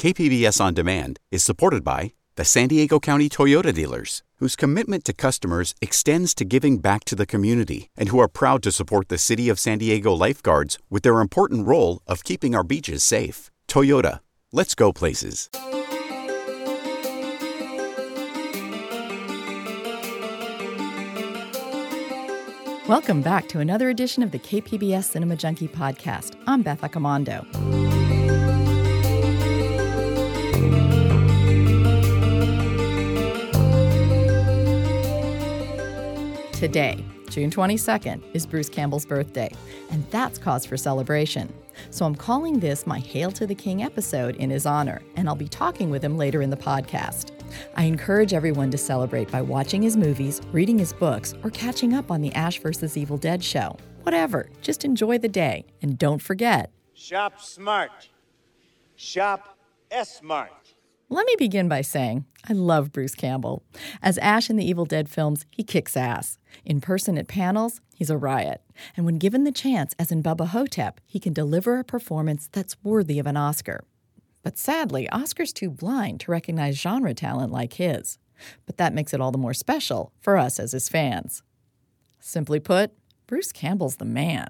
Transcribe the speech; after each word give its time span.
KPBS 0.00 0.62
On 0.62 0.72
Demand 0.72 1.20
is 1.30 1.44
supported 1.44 1.84
by 1.84 2.14
the 2.36 2.44
San 2.46 2.68
Diego 2.68 2.98
County 2.98 3.28
Toyota 3.28 3.70
dealers, 3.70 4.22
whose 4.36 4.56
commitment 4.56 5.04
to 5.04 5.12
customers 5.12 5.74
extends 5.82 6.32
to 6.36 6.46
giving 6.46 6.78
back 6.78 7.04
to 7.04 7.14
the 7.14 7.26
community 7.26 7.90
and 7.98 8.08
who 8.08 8.18
are 8.18 8.26
proud 8.26 8.62
to 8.62 8.72
support 8.72 9.10
the 9.10 9.18
City 9.18 9.50
of 9.50 9.58
San 9.58 9.76
Diego 9.76 10.14
lifeguards 10.14 10.78
with 10.88 11.02
their 11.02 11.20
important 11.20 11.66
role 11.66 12.00
of 12.06 12.24
keeping 12.24 12.54
our 12.54 12.64
beaches 12.64 13.02
safe. 13.02 13.50
Toyota, 13.68 14.20
let's 14.52 14.74
go 14.74 14.90
places. 14.90 15.50
Welcome 22.88 23.20
back 23.20 23.48
to 23.48 23.58
another 23.58 23.90
edition 23.90 24.22
of 24.22 24.30
the 24.30 24.38
KPBS 24.38 25.04
Cinema 25.04 25.36
Junkie 25.36 25.68
podcast. 25.68 26.36
I'm 26.46 26.62
Beth 26.62 26.80
Accomando. 26.80 27.99
Today, 36.60 37.02
June 37.30 37.50
22nd, 37.50 38.20
is 38.34 38.44
Bruce 38.44 38.68
Campbell's 38.68 39.06
birthday, 39.06 39.50
and 39.90 40.04
that's 40.10 40.36
cause 40.36 40.66
for 40.66 40.76
celebration. 40.76 41.50
So 41.88 42.04
I'm 42.04 42.14
calling 42.14 42.60
this 42.60 42.86
my 42.86 42.98
Hail 42.98 43.30
to 43.30 43.46
the 43.46 43.54
King 43.54 43.82
episode 43.82 44.36
in 44.36 44.50
his 44.50 44.66
honor, 44.66 45.00
and 45.16 45.26
I'll 45.26 45.34
be 45.34 45.48
talking 45.48 45.88
with 45.88 46.04
him 46.04 46.18
later 46.18 46.42
in 46.42 46.50
the 46.50 46.58
podcast. 46.58 47.30
I 47.76 47.84
encourage 47.84 48.34
everyone 48.34 48.70
to 48.72 48.76
celebrate 48.76 49.30
by 49.30 49.40
watching 49.40 49.80
his 49.80 49.96
movies, 49.96 50.42
reading 50.52 50.78
his 50.78 50.92
books, 50.92 51.32
or 51.42 51.48
catching 51.48 51.94
up 51.94 52.10
on 52.10 52.20
the 52.20 52.34
Ash 52.34 52.58
vs. 52.58 52.94
Evil 52.94 53.16
Dead 53.16 53.42
show. 53.42 53.78
Whatever, 54.02 54.50
just 54.60 54.84
enjoy 54.84 55.16
the 55.16 55.30
day, 55.30 55.64
and 55.80 55.96
don't 55.96 56.20
forget 56.20 56.70
Shop 56.92 57.40
smart. 57.40 58.10
Shop 58.96 59.56
S-Mart. 59.90 60.74
Let 61.12 61.26
me 61.26 61.34
begin 61.36 61.68
by 61.68 61.80
saying 61.80 62.24
I 62.48 62.52
love 62.52 62.92
Bruce 62.92 63.16
Campbell. 63.16 63.64
As 64.00 64.16
Ash 64.18 64.48
in 64.48 64.54
the 64.54 64.64
Evil 64.64 64.84
Dead 64.84 65.08
films, 65.08 65.44
he 65.50 65.64
kicks 65.64 65.96
ass. 65.96 66.38
In 66.64 66.80
person 66.80 67.18
at 67.18 67.26
panels, 67.26 67.80
he's 67.96 68.10
a 68.10 68.16
riot. 68.16 68.62
And 68.96 69.04
when 69.04 69.18
given 69.18 69.42
the 69.42 69.50
chance, 69.50 69.92
as 69.98 70.12
in 70.12 70.22
Bubba 70.22 70.46
Ho-Tep, 70.46 71.00
he 71.04 71.18
can 71.18 71.32
deliver 71.32 71.80
a 71.80 71.84
performance 71.84 72.48
that's 72.52 72.76
worthy 72.84 73.18
of 73.18 73.26
an 73.26 73.36
Oscar. 73.36 73.82
But 74.44 74.56
sadly, 74.56 75.10
Oscar's 75.10 75.52
too 75.52 75.68
blind 75.68 76.20
to 76.20 76.30
recognize 76.30 76.80
genre 76.80 77.12
talent 77.12 77.50
like 77.50 77.72
his. 77.72 78.18
But 78.64 78.76
that 78.76 78.94
makes 78.94 79.12
it 79.12 79.20
all 79.20 79.32
the 79.32 79.36
more 79.36 79.52
special 79.52 80.12
for 80.20 80.38
us 80.38 80.60
as 80.60 80.70
his 80.70 80.88
fans. 80.88 81.42
Simply 82.20 82.60
put, 82.60 82.92
Bruce 83.26 83.50
Campbell's 83.50 83.96
the 83.96 84.04
man. 84.04 84.46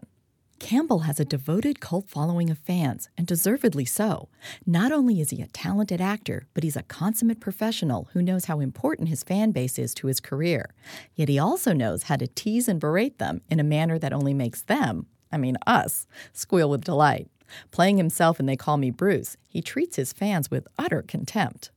Campbell 0.61 1.01
has 1.01 1.19
a 1.19 1.25
devoted 1.25 1.81
cult 1.81 2.07
following 2.09 2.51
of 2.51 2.59
fans, 2.59 3.09
and 3.17 3.27
deservedly 3.27 3.87
so. 3.87 4.29
Not 4.67 4.93
only 4.93 5.19
is 5.21 5.31
he 5.31 5.41
a 5.41 5.47
talented 5.49 6.03
actor, 6.03 6.47
but 6.53 6.63
he's 6.63 6.77
a 6.77 6.83
consummate 6.83 7.41
professional 7.41 8.09
who 8.13 8.21
knows 8.21 8.45
how 8.45 8.61
important 8.61 9.09
his 9.09 9.23
fan 9.25 9.53
base 9.53 9.79
is 9.79 9.95
to 9.95 10.07
his 10.07 10.21
career. 10.21 10.75
Yet 11.15 11.31
he 11.31 11.39
also 11.39 11.73
knows 11.73 12.05
how 12.05 12.17
to 12.17 12.27
tease 12.29 12.69
and 12.69 12.79
berate 12.79 13.19
them 13.19 13.41
in 13.49 13.59
a 13.59 13.65
manner 13.65 13.99
that 13.99 14.13
only 14.13 14.35
makes 14.35 14.61
them, 14.61 15.07
I 15.33 15.39
mean 15.39 15.57
us, 15.67 16.07
squeal 16.35 16.69
with 16.69 16.85
delight. 16.85 17.29
Playing 17.71 17.97
himself 17.97 18.39
in 18.39 18.45
They 18.45 18.57
Call 18.57 18.77
Me 18.77 18.91
Bruce, 18.91 19.39
he 19.49 19.63
treats 19.63 19.97
his 19.97 20.13
fans 20.13 20.51
with 20.51 20.69
utter 20.79 21.01
contempt. 21.03 21.71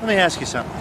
Let 0.00 0.08
me 0.08 0.14
ask 0.16 0.40
you 0.40 0.46
something. 0.46 0.74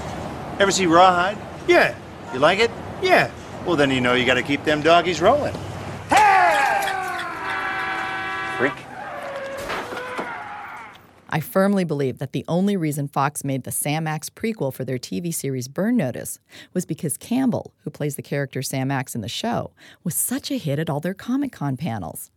Ever 0.59 0.71
see 0.71 0.87
Rawhide? 0.87 1.37
Yeah, 1.67 1.95
You 2.33 2.39
like 2.39 2.57
it? 2.59 2.71
yeah. 3.03 3.31
Well, 3.67 3.75
then 3.75 3.91
you 3.91 4.01
know 4.01 4.13
you 4.15 4.25
got 4.25 4.33
to 4.35 4.41
keep 4.43 4.63
them 4.63 4.81
doggies 4.81 5.21
rolling. 5.21 5.53
I 11.31 11.39
firmly 11.41 11.83
believe 11.83 12.17
that 12.17 12.31
the 12.31 12.43
only 12.47 12.75
reason 12.75 13.07
Fox 13.07 13.43
made 13.43 13.63
the 13.63 13.71
Sam 13.71 14.07
Axe 14.07 14.31
prequel 14.31 14.73
for 14.73 14.83
their 14.83 14.97
TV 14.97 15.31
series 15.31 15.67
Burn 15.67 15.95
Notice 15.95 16.39
was 16.73 16.87
because 16.87 17.17
Campbell, 17.17 17.75
who 17.83 17.91
plays 17.91 18.15
the 18.15 18.23
character 18.23 18.63
Sam 18.63 18.89
Axe 18.89 19.13
in 19.13 19.21
the 19.21 19.27
show, 19.27 19.71
was 20.03 20.15
such 20.15 20.49
a 20.49 20.57
hit 20.57 20.79
at 20.79 20.89
all 20.89 20.99
their 20.99 21.13
Comic 21.13 21.51
Con 21.51 21.77
panels. 21.77 22.31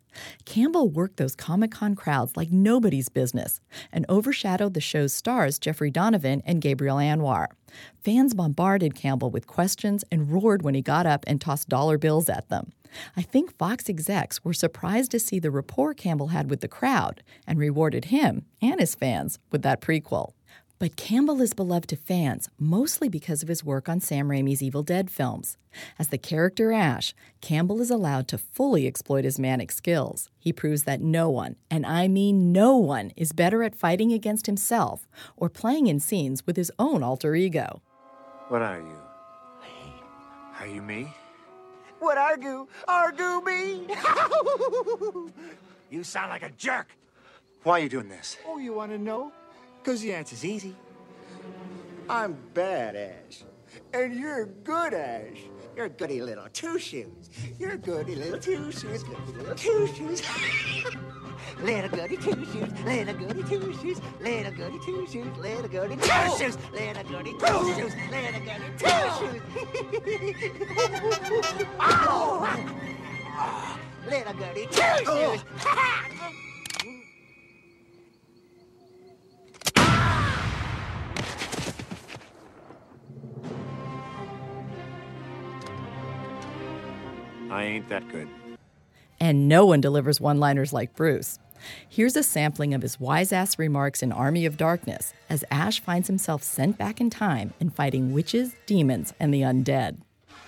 Campbell 0.45 0.89
worked 0.89 1.17
those 1.17 1.35
Comic 1.35 1.71
Con 1.71 1.95
crowds 1.95 2.37
like 2.37 2.51
nobody's 2.51 3.09
business 3.09 3.61
and 3.93 4.07
overshadowed 4.09 4.75
the 4.75 4.81
show's 4.81 5.13
stars 5.13 5.59
Jeffrey 5.59 5.91
Donovan 5.91 6.43
and 6.45 6.61
Gabrielle 6.61 6.97
Anwar. 6.97 7.47
Fans 8.03 8.35
bombarded 8.35 8.95
Campbell 8.95 9.31
with 9.31 9.47
questions 9.47 10.05
and 10.11 10.31
roared 10.31 10.63
when 10.63 10.75
he 10.75 10.83
got 10.83 11.07
up 11.07 11.25
and 11.27 11.41
tossed 11.41 11.69
dollar 11.69 11.99
bills 11.99 12.29
at 12.29 12.49
them. 12.49 12.73
I 13.17 13.23
think 13.23 13.57
Fox 13.57 13.89
execs 13.89 14.45
were 14.45 14.53
surprised 14.53 15.11
to 15.13 15.19
see 15.19 15.39
the 15.39 15.51
rapport 15.51 15.95
Campbell 15.95 16.29
had 16.29 16.51
with 16.51 16.61
the 16.61 16.69
crowd 16.69 17.23
and 17.47 17.59
rewarded 17.59 18.07
him 18.07 18.47
and 18.61 18.81
his 18.81 18.95
fans 18.95 19.39
with 19.51 19.63
that 19.63 19.81
prequel. 19.81 20.33
But 20.83 20.97
Campbell 20.97 21.41
is 21.41 21.55
beloved 21.55 21.89
to 21.91 21.97
fans 21.97 22.49
mostly 22.59 23.09
because 23.09 23.41
of 23.41 23.49
his 23.49 23.63
work 23.63 23.89
on 23.89 24.01
Sam 24.01 24.27
Raimi's 24.27 24.61
Evil 24.61 24.83
Dead 24.83 25.13
films. 25.13 25.57
As 25.97 26.09
the 26.09 26.19
character 26.19 26.73
Ash, 26.73 27.15
Campbell 27.41 27.81
is 27.81 27.89
allowed 27.89 28.27
to 28.27 28.37
fully 28.37 28.89
exploit 28.89 29.23
his 29.23 29.39
manic 29.39 29.71
skills. 29.71 30.29
He 30.41 30.53
proves 30.53 30.83
that 30.83 31.01
no 31.01 31.31
one, 31.31 31.55
and 31.71 31.87
I 31.87 32.09
mean 32.09 32.51
no 32.51 32.77
one, 32.77 33.13
is 33.17 33.33
better 33.33 33.63
at 33.63 33.77
fighting 33.77 34.13
against 34.13 34.47
himself 34.47 35.07
or 35.37 35.49
playing 35.49 35.87
in 35.87 36.01
scenes 36.01 36.49
with 36.49 36.57
his 36.57 36.73
own 36.81 37.05
alter 37.05 37.37
ego. 37.37 37.81
What 38.49 38.63
are 38.63 38.81
you? 38.81 38.99
Are 40.59 40.67
you 40.67 40.83
me? 40.83 41.15
What 42.01 42.19
argue? 42.19 42.67
Argue 42.89 43.41
me? 43.43 43.87
You 45.91 46.03
sound 46.03 46.31
like 46.31 46.43
a 46.43 46.51
jerk. 46.51 46.89
Why 47.63 47.79
are 47.79 47.83
you 47.85 47.89
doing 47.89 48.09
this? 48.09 48.37
oh, 48.49 48.59
you 48.59 48.73
want 48.73 48.91
to 48.91 48.99
know? 48.99 49.31
Because 49.83 50.01
the 50.01 50.15
answer's 50.15 50.45
easy. 50.45 50.77
I'm 52.09 52.37
bad, 52.55 52.95
Ash. 52.95 53.43
And 53.93 54.15
you're 54.15 54.47
good, 54.47 54.95
Ash. 54.95 55.39
You're 55.77 55.89
goody 55.89 56.23
little 56.23 56.47
two 56.53 56.79
shoes. 56.79 57.31
You're 57.59 57.79
goody 57.79 58.15
little 58.15 58.39
two 58.39 58.71
shoes, 58.71 59.03
goody 59.03 59.33
little 59.33 59.57
two 59.57 59.89
shoes. 59.89 60.23
little 61.63 61.91
goody 61.91 62.17
two 62.17 62.45
shoes, 62.45 62.73
little 62.85 63.15
goody 63.15 63.43
two 63.43 63.73
shoes, 63.81 64.01
little 64.21 64.53
goody 64.53 64.79
two 64.85 65.07
shoes, 65.11 65.37
little 65.37 65.69
goody 65.69 65.97
two 65.97 66.27
shoes, 66.31 66.57
little 66.73 67.03
goody 67.03 67.33
two 67.33 67.75
shoes, 67.75 67.95
little 68.13 68.41
goody 68.41 68.73
two 68.79 68.99
shoes. 69.19 69.43
Little 74.09 74.35
goody 74.35 74.67
two 74.71 75.05
shoes. 75.05 75.45
I 87.63 87.67
ain't 87.67 87.89
that 87.91 88.09
good. 88.09 88.29
And 89.21 89.47
no 89.47 89.65
one 89.67 89.81
delivers 89.81 90.21
one 90.21 90.41
liners 90.41 90.73
like 90.73 90.97
Bruce. 90.97 91.39
Here's 91.89 92.17
a 92.17 92.25
sampling 92.25 92.75
of 92.75 92.83
his 92.83 92.99
wise 92.99 93.31
ass 93.31 93.57
remarks 93.57 94.03
in 94.03 94.11
Army 94.11 94.47
of 94.47 94.57
Darkness 94.57 95.15
as 95.31 95.45
Ash 95.49 95.79
finds 95.79 96.09
himself 96.09 96.43
sent 96.43 96.77
back 96.77 97.01
in 97.01 97.09
time 97.09 97.55
and 97.61 97.73
fighting 97.73 98.13
witches, 98.13 98.57
demons, 98.67 99.15
and 99.21 99.33
the 99.33 99.43
undead. 99.43 99.99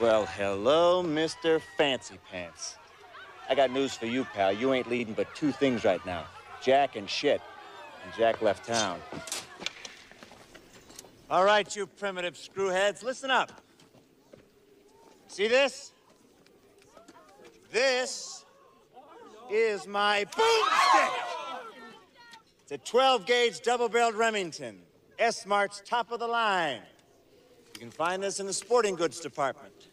Well, 0.01 0.27
hello, 0.27 1.05
Mr. 1.05 1.63
Fancy 1.79 2.19
Pants. 2.33 2.79
I 3.49 3.55
got 3.55 3.71
news 3.71 3.95
for 3.95 4.07
you, 4.07 4.25
pal. 4.25 4.53
You 4.53 4.73
ain't 4.73 4.91
leading 4.91 5.15
but 5.15 5.33
two 5.37 5.53
things 5.53 5.85
right 5.85 6.05
now 6.05 6.25
Jack 6.61 6.97
and 6.97 7.09
shit. 7.09 7.41
And 8.05 8.13
Jack 8.19 8.43
left 8.43 8.67
town. 8.67 8.99
All 11.31 11.45
right, 11.45 11.77
you 11.77 11.87
primitive 11.87 12.35
screwheads, 12.35 13.05
listen 13.05 13.31
up. 13.31 13.61
See 15.29 15.47
this? 15.47 15.93
This 17.75 18.45
is 19.51 19.89
my 19.89 20.25
boomstick. 20.27 21.11
It's 22.63 22.71
a 22.71 22.79
12 22.79 23.27
gauge 23.27 23.63
double 23.63 23.89
barreled 23.89 24.15
Remington. 24.15 24.79
S-Mart's 25.19 25.83
top 25.85 26.13
of 26.13 26.21
the 26.21 26.29
line. 26.29 26.83
You 27.73 27.81
can 27.81 27.91
find 27.91 28.23
this 28.23 28.39
in 28.39 28.47
the 28.47 28.53
sporting 28.53 28.95
goods 28.95 29.19
department. 29.19 29.89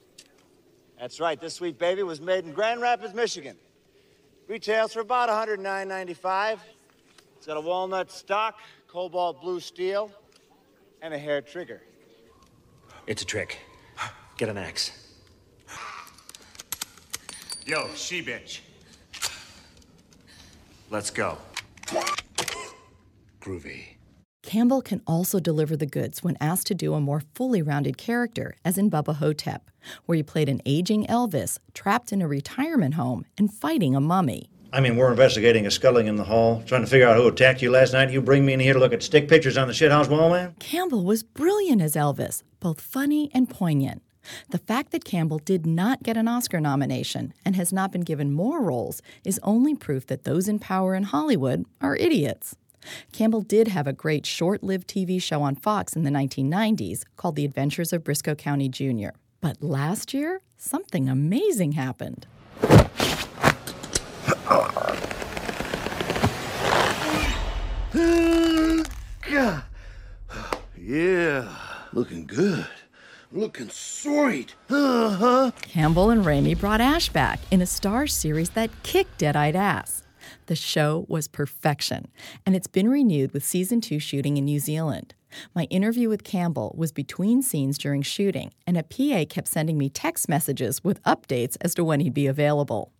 That's 0.99 1.19
right, 1.19 1.41
this 1.41 1.55
sweet 1.55 1.79
baby 1.79 2.03
was 2.03 2.21
made 2.21 2.45
in 2.45 2.53
Grand 2.53 2.81
Rapids, 2.81 3.15
Michigan. 3.15 3.57
Retails 4.47 4.93
for 4.93 4.99
about 4.99 5.29
$109.95. 5.29 6.59
It's 7.37 7.47
got 7.47 7.57
a 7.57 7.61
walnut 7.61 8.11
stock, 8.11 8.59
cobalt 8.87 9.41
blue 9.41 9.59
steel, 9.59 10.11
and 11.01 11.15
a 11.15 11.17
hair 11.17 11.41
trigger. 11.41 11.81
It's 13.07 13.23
a 13.23 13.25
trick. 13.25 13.57
Get 14.37 14.49
an 14.49 14.59
axe. 14.59 15.00
Yo, 17.65 17.89
she 17.95 18.23
bitch. 18.23 18.61
Let's 20.89 21.09
go. 21.09 21.37
Groovy. 23.39 23.95
Campbell 24.43 24.81
can 24.81 25.01
also 25.05 25.39
deliver 25.39 25.77
the 25.77 25.85
goods 25.85 26.23
when 26.23 26.35
asked 26.41 26.67
to 26.67 26.73
do 26.73 26.93
a 26.93 26.99
more 26.99 27.21
fully 27.35 27.61
rounded 27.61 27.97
character, 27.97 28.55
as 28.65 28.77
in 28.77 28.89
Bubba 28.89 29.15
Ho-Tep, 29.15 29.69
where 30.05 30.15
he 30.15 30.23
played 30.23 30.49
an 30.49 30.61
aging 30.65 31.05
Elvis 31.05 31.59
trapped 31.73 32.11
in 32.11 32.21
a 32.21 32.27
retirement 32.27 32.95
home 32.95 33.25
and 33.37 33.53
fighting 33.53 33.95
a 33.95 34.01
mummy. 34.01 34.49
I 34.73 34.79
mean, 34.79 34.95
we're 34.95 35.11
investigating 35.11 35.65
a 35.67 35.71
scuttling 35.71 36.07
in 36.07 36.15
the 36.15 36.23
hall, 36.23 36.63
trying 36.65 36.81
to 36.81 36.87
figure 36.87 37.07
out 37.07 37.17
who 37.17 37.27
attacked 37.27 37.61
you 37.61 37.71
last 37.71 37.93
night. 37.93 38.09
You 38.09 38.21
bring 38.21 38.45
me 38.45 38.53
in 38.53 38.59
here 38.59 38.73
to 38.73 38.79
look 38.79 38.93
at 38.93 39.03
stick 39.03 39.27
pictures 39.27 39.57
on 39.57 39.67
the 39.67 39.73
shithouse 39.73 40.09
wall, 40.09 40.29
man? 40.29 40.55
Campbell 40.59 41.03
was 41.03 41.23
brilliant 41.23 41.81
as 41.81 41.95
Elvis, 41.95 42.41
both 42.59 42.81
funny 42.81 43.29
and 43.33 43.49
poignant. 43.49 44.01
The 44.49 44.57
fact 44.57 44.91
that 44.91 45.05
Campbell 45.05 45.39
did 45.39 45.65
not 45.65 46.03
get 46.03 46.17
an 46.17 46.27
Oscar 46.27 46.59
nomination 46.59 47.33
and 47.43 47.55
has 47.55 47.73
not 47.73 47.91
been 47.91 48.01
given 48.01 48.31
more 48.31 48.61
roles 48.61 49.01
is 49.23 49.39
only 49.43 49.75
proof 49.75 50.05
that 50.07 50.23
those 50.23 50.47
in 50.47 50.59
power 50.59 50.95
in 50.95 51.03
Hollywood 51.03 51.65
are 51.81 51.95
idiots. 51.95 52.55
Campbell 53.11 53.41
did 53.41 53.67
have 53.67 53.87
a 53.87 53.93
great 53.93 54.25
short 54.25 54.63
lived 54.63 54.87
TV 54.87 55.21
show 55.21 55.41
on 55.41 55.55
Fox 55.55 55.95
in 55.95 56.03
the 56.03 56.09
1990s 56.09 57.03
called 57.15 57.35
The 57.35 57.45
Adventures 57.45 57.93
of 57.93 58.03
Brisco 58.03 58.37
County 58.37 58.69
Jr. 58.69 59.09
But 59.39 59.61
last 59.61 60.13
year, 60.13 60.41
something 60.57 61.07
amazing 61.09 61.73
happened. 61.73 62.25
God. 69.29 69.63
Yeah, 70.77 71.55
looking 71.93 72.25
good. 72.25 72.67
Looking 73.33 73.69
sweet. 73.69 74.55
Uh 74.69 75.09
huh. 75.11 75.51
Campbell 75.61 76.09
and 76.09 76.25
Raimi 76.25 76.59
brought 76.59 76.81
Ash 76.81 77.07
back 77.07 77.39
in 77.49 77.61
a 77.61 77.65
star 77.65 78.05
series 78.05 78.49
that 78.51 78.83
kicked 78.83 79.19
Deadite 79.19 79.55
Ass. 79.55 80.03
The 80.47 80.55
show 80.55 81.05
was 81.07 81.29
perfection, 81.29 82.09
and 82.45 82.57
it's 82.57 82.67
been 82.67 82.89
renewed 82.89 83.31
with 83.31 83.45
season 83.45 83.79
two 83.79 83.99
shooting 83.99 84.35
in 84.35 84.43
New 84.43 84.59
Zealand. 84.59 85.13
My 85.55 85.63
interview 85.65 86.09
with 86.09 86.25
Campbell 86.25 86.75
was 86.77 86.91
between 86.91 87.41
scenes 87.41 87.77
during 87.77 88.01
shooting, 88.01 88.51
and 88.67 88.77
a 88.77 88.83
PA 88.83 89.23
kept 89.33 89.47
sending 89.47 89.77
me 89.77 89.87
text 89.87 90.27
messages 90.27 90.83
with 90.83 91.01
updates 91.03 91.55
as 91.61 91.73
to 91.75 91.85
when 91.85 92.01
he'd 92.01 92.13
be 92.13 92.27
available. 92.27 92.91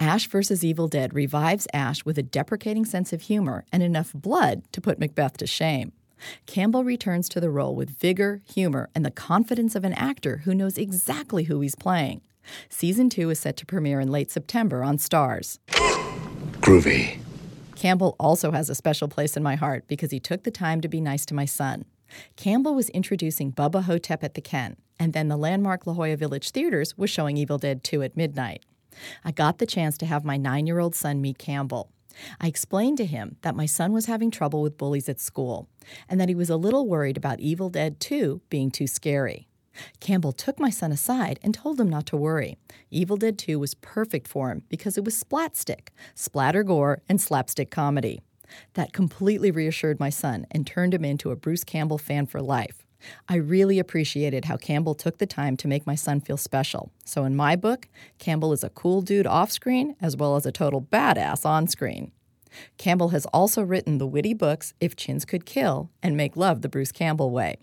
Ash 0.00 0.26
vs. 0.26 0.64
Evil 0.64 0.88
Dead 0.88 1.12
revives 1.12 1.68
Ash 1.74 2.06
with 2.06 2.16
a 2.16 2.22
deprecating 2.22 2.86
sense 2.86 3.12
of 3.12 3.22
humor 3.22 3.66
and 3.70 3.82
enough 3.82 4.14
blood 4.14 4.62
to 4.72 4.80
put 4.80 4.98
Macbeth 4.98 5.36
to 5.36 5.46
shame. 5.46 5.92
Campbell 6.46 6.84
returns 6.84 7.28
to 7.30 7.40
the 7.40 7.50
role 7.50 7.74
with 7.74 7.98
vigor, 7.98 8.42
humor, 8.44 8.88
and 8.94 9.04
the 9.04 9.10
confidence 9.10 9.74
of 9.74 9.84
an 9.84 9.92
actor 9.94 10.38
who 10.44 10.54
knows 10.54 10.78
exactly 10.78 11.44
who 11.44 11.60
he's 11.60 11.74
playing. 11.74 12.20
Season 12.68 13.08
2 13.08 13.30
is 13.30 13.40
set 13.40 13.56
to 13.58 13.66
premiere 13.66 14.00
in 14.00 14.10
late 14.10 14.30
September 14.30 14.82
on 14.82 14.98
Starz. 14.98 15.58
Groovy. 16.60 17.18
Campbell 17.76 18.14
also 18.20 18.52
has 18.52 18.70
a 18.70 18.74
special 18.74 19.08
place 19.08 19.36
in 19.36 19.42
my 19.42 19.56
heart 19.56 19.86
because 19.88 20.10
he 20.10 20.20
took 20.20 20.44
the 20.44 20.50
time 20.50 20.80
to 20.80 20.88
be 20.88 21.00
nice 21.00 21.26
to 21.26 21.34
my 21.34 21.44
son. 21.44 21.84
Campbell 22.36 22.74
was 22.74 22.90
introducing 22.90 23.52
Bubba 23.52 23.84
Ho-Tep 23.84 24.22
at 24.22 24.34
the 24.34 24.40
Ken, 24.40 24.76
and 24.98 25.12
then 25.12 25.28
the 25.28 25.36
landmark 25.36 25.86
La 25.86 25.94
Jolla 25.94 26.16
Village 26.16 26.50
Theaters 26.50 26.96
was 26.96 27.10
showing 27.10 27.36
Evil 27.36 27.58
Dead 27.58 27.82
2 27.82 28.02
at 28.02 28.16
midnight. 28.16 28.64
I 29.24 29.32
got 29.32 29.58
the 29.58 29.66
chance 29.66 29.96
to 29.98 30.06
have 30.06 30.24
my 30.24 30.36
nine 30.36 30.66
year 30.66 30.78
old 30.78 30.94
son 30.94 31.20
meet 31.20 31.38
Campbell. 31.38 31.90
I 32.40 32.46
explained 32.46 32.98
to 32.98 33.06
him 33.06 33.36
that 33.42 33.56
my 33.56 33.66
son 33.66 33.92
was 33.92 34.06
having 34.06 34.30
trouble 34.30 34.62
with 34.62 34.78
bullies 34.78 35.08
at 35.08 35.20
school 35.20 35.68
and 36.08 36.20
that 36.20 36.28
he 36.28 36.34
was 36.34 36.50
a 36.50 36.56
little 36.56 36.86
worried 36.86 37.16
about 37.16 37.40
Evil 37.40 37.68
Dead 37.68 38.00
2 38.00 38.40
being 38.48 38.70
too 38.70 38.86
scary. 38.86 39.48
Campbell 40.00 40.32
took 40.32 40.60
my 40.60 40.70
son 40.70 40.92
aside 40.92 41.40
and 41.42 41.54
told 41.54 41.80
him 41.80 41.88
not 41.88 42.06
to 42.06 42.16
worry. 42.16 42.58
Evil 42.90 43.16
Dead 43.16 43.38
2 43.38 43.58
was 43.58 43.74
perfect 43.74 44.28
for 44.28 44.50
him 44.50 44.62
because 44.68 44.98
it 44.98 45.04
was 45.04 45.22
splatstick, 45.22 45.88
splatter 46.14 46.62
gore, 46.62 47.00
and 47.08 47.20
slapstick 47.20 47.70
comedy. 47.70 48.20
That 48.74 48.92
completely 48.92 49.50
reassured 49.50 49.98
my 49.98 50.10
son 50.10 50.46
and 50.50 50.66
turned 50.66 50.92
him 50.92 51.04
into 51.04 51.30
a 51.30 51.36
Bruce 51.36 51.64
Campbell 51.64 51.98
fan 51.98 52.26
for 52.26 52.42
life. 52.42 52.86
I 53.28 53.36
really 53.36 53.78
appreciated 53.78 54.44
how 54.44 54.56
Campbell 54.56 54.94
took 54.94 55.18
the 55.18 55.26
time 55.26 55.56
to 55.58 55.68
make 55.68 55.86
my 55.86 55.94
son 55.94 56.20
feel 56.20 56.36
special. 56.36 56.92
So, 57.04 57.24
in 57.24 57.36
my 57.36 57.56
book, 57.56 57.88
Campbell 58.18 58.52
is 58.52 58.64
a 58.64 58.70
cool 58.70 59.02
dude 59.02 59.26
off 59.26 59.50
screen 59.50 59.96
as 60.00 60.16
well 60.16 60.36
as 60.36 60.46
a 60.46 60.52
total 60.52 60.82
badass 60.82 61.44
on 61.44 61.66
screen. 61.66 62.12
Campbell 62.78 63.10
has 63.10 63.26
also 63.26 63.62
written 63.62 63.98
the 63.98 64.06
witty 64.06 64.34
books 64.34 64.74
If 64.80 64.96
Chins 64.96 65.24
Could 65.24 65.46
Kill 65.46 65.90
and 66.02 66.16
Make 66.16 66.36
Love 66.36 66.62
the 66.62 66.68
Bruce 66.68 66.92
Campbell 66.92 67.30
Way. 67.30 67.56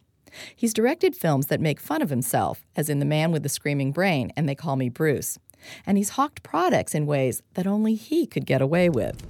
He's 0.55 0.73
directed 0.73 1.15
films 1.15 1.47
that 1.47 1.61
make 1.61 1.79
fun 1.79 2.01
of 2.01 2.09
himself, 2.09 2.65
as 2.75 2.89
in 2.89 2.99
The 2.99 3.05
Man 3.05 3.31
with 3.31 3.43
the 3.43 3.49
Screaming 3.49 3.91
Brain 3.91 4.31
and 4.35 4.47
They 4.47 4.55
Call 4.55 4.75
Me 4.75 4.89
Bruce. 4.89 5.39
And 5.85 5.97
he's 5.97 6.11
hawked 6.11 6.43
products 6.43 6.95
in 6.95 7.05
ways 7.05 7.41
that 7.55 7.67
only 7.67 7.95
he 7.95 8.25
could 8.25 8.45
get 8.45 8.61
away 8.61 8.89
with. 8.89 9.21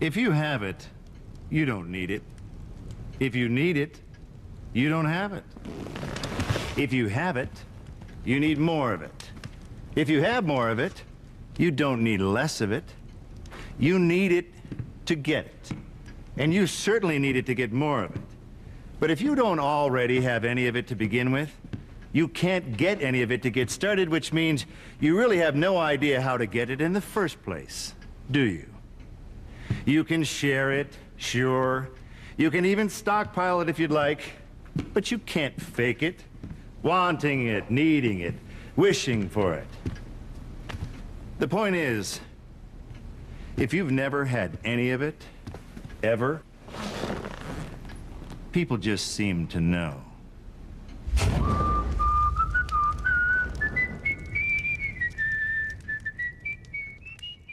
If 0.00 0.16
you 0.16 0.32
have 0.32 0.62
it, 0.62 0.88
you 1.50 1.64
don't 1.64 1.90
need 1.90 2.10
it. 2.10 2.22
If 3.20 3.34
you 3.34 3.48
need 3.48 3.76
it, 3.76 4.00
you 4.74 4.90
don't 4.90 5.06
have 5.06 5.32
it. 5.32 5.44
If 6.76 6.92
you 6.92 7.08
have 7.08 7.38
it, 7.38 7.48
you 8.24 8.38
need 8.40 8.58
more 8.58 8.92
of 8.92 9.00
it. 9.00 9.30
If 9.94 10.10
you 10.10 10.22
have 10.22 10.44
more 10.44 10.68
of 10.68 10.78
it, 10.78 11.02
you 11.56 11.70
don't 11.70 12.02
need 12.02 12.20
less 12.20 12.60
of 12.60 12.72
it. 12.72 12.84
You 13.78 13.98
need 13.98 14.32
it 14.32 14.52
to 15.06 15.14
get 15.14 15.46
it. 15.46 15.70
And 16.36 16.52
you 16.52 16.66
certainly 16.66 17.18
need 17.18 17.36
it 17.36 17.46
to 17.46 17.54
get 17.54 17.72
more 17.72 18.04
of 18.04 18.16
it. 18.16 18.22
But 18.98 19.10
if 19.10 19.20
you 19.20 19.34
don't 19.34 19.60
already 19.60 20.20
have 20.22 20.44
any 20.44 20.66
of 20.66 20.74
it 20.74 20.88
to 20.88 20.96
begin 20.96 21.30
with, 21.30 21.56
you 22.12 22.26
can't 22.26 22.76
get 22.76 23.02
any 23.02 23.22
of 23.22 23.30
it 23.30 23.42
to 23.42 23.50
get 23.50 23.70
started, 23.70 24.08
which 24.08 24.32
means 24.32 24.66
you 25.00 25.16
really 25.16 25.38
have 25.38 25.54
no 25.54 25.76
idea 25.76 26.20
how 26.20 26.36
to 26.36 26.46
get 26.46 26.70
it 26.70 26.80
in 26.80 26.92
the 26.92 27.00
first 27.00 27.42
place, 27.42 27.94
do 28.30 28.40
you? 28.40 28.66
You 29.84 30.04
can 30.04 30.24
share 30.24 30.72
it, 30.72 30.96
sure. 31.16 31.90
You 32.36 32.50
can 32.50 32.64
even 32.64 32.88
stockpile 32.88 33.60
it 33.60 33.68
if 33.68 33.78
you'd 33.78 33.90
like, 33.90 34.22
but 34.92 35.10
you 35.10 35.18
can't 35.18 35.60
fake 35.60 36.02
it. 36.02 36.20
Wanting 36.82 37.46
it, 37.46 37.70
needing 37.70 38.20
it, 38.20 38.34
wishing 38.76 39.28
for 39.28 39.54
it. 39.54 39.66
The 41.38 41.48
point 41.48 41.76
is, 41.76 42.20
if 43.56 43.72
you've 43.72 43.90
never 43.90 44.24
had 44.24 44.58
any 44.64 44.90
of 44.90 45.00
it, 45.00 45.22
ever, 46.02 46.42
people 48.52 48.76
just 48.76 49.12
seem 49.12 49.46
to 49.48 49.60
know. 49.60 50.02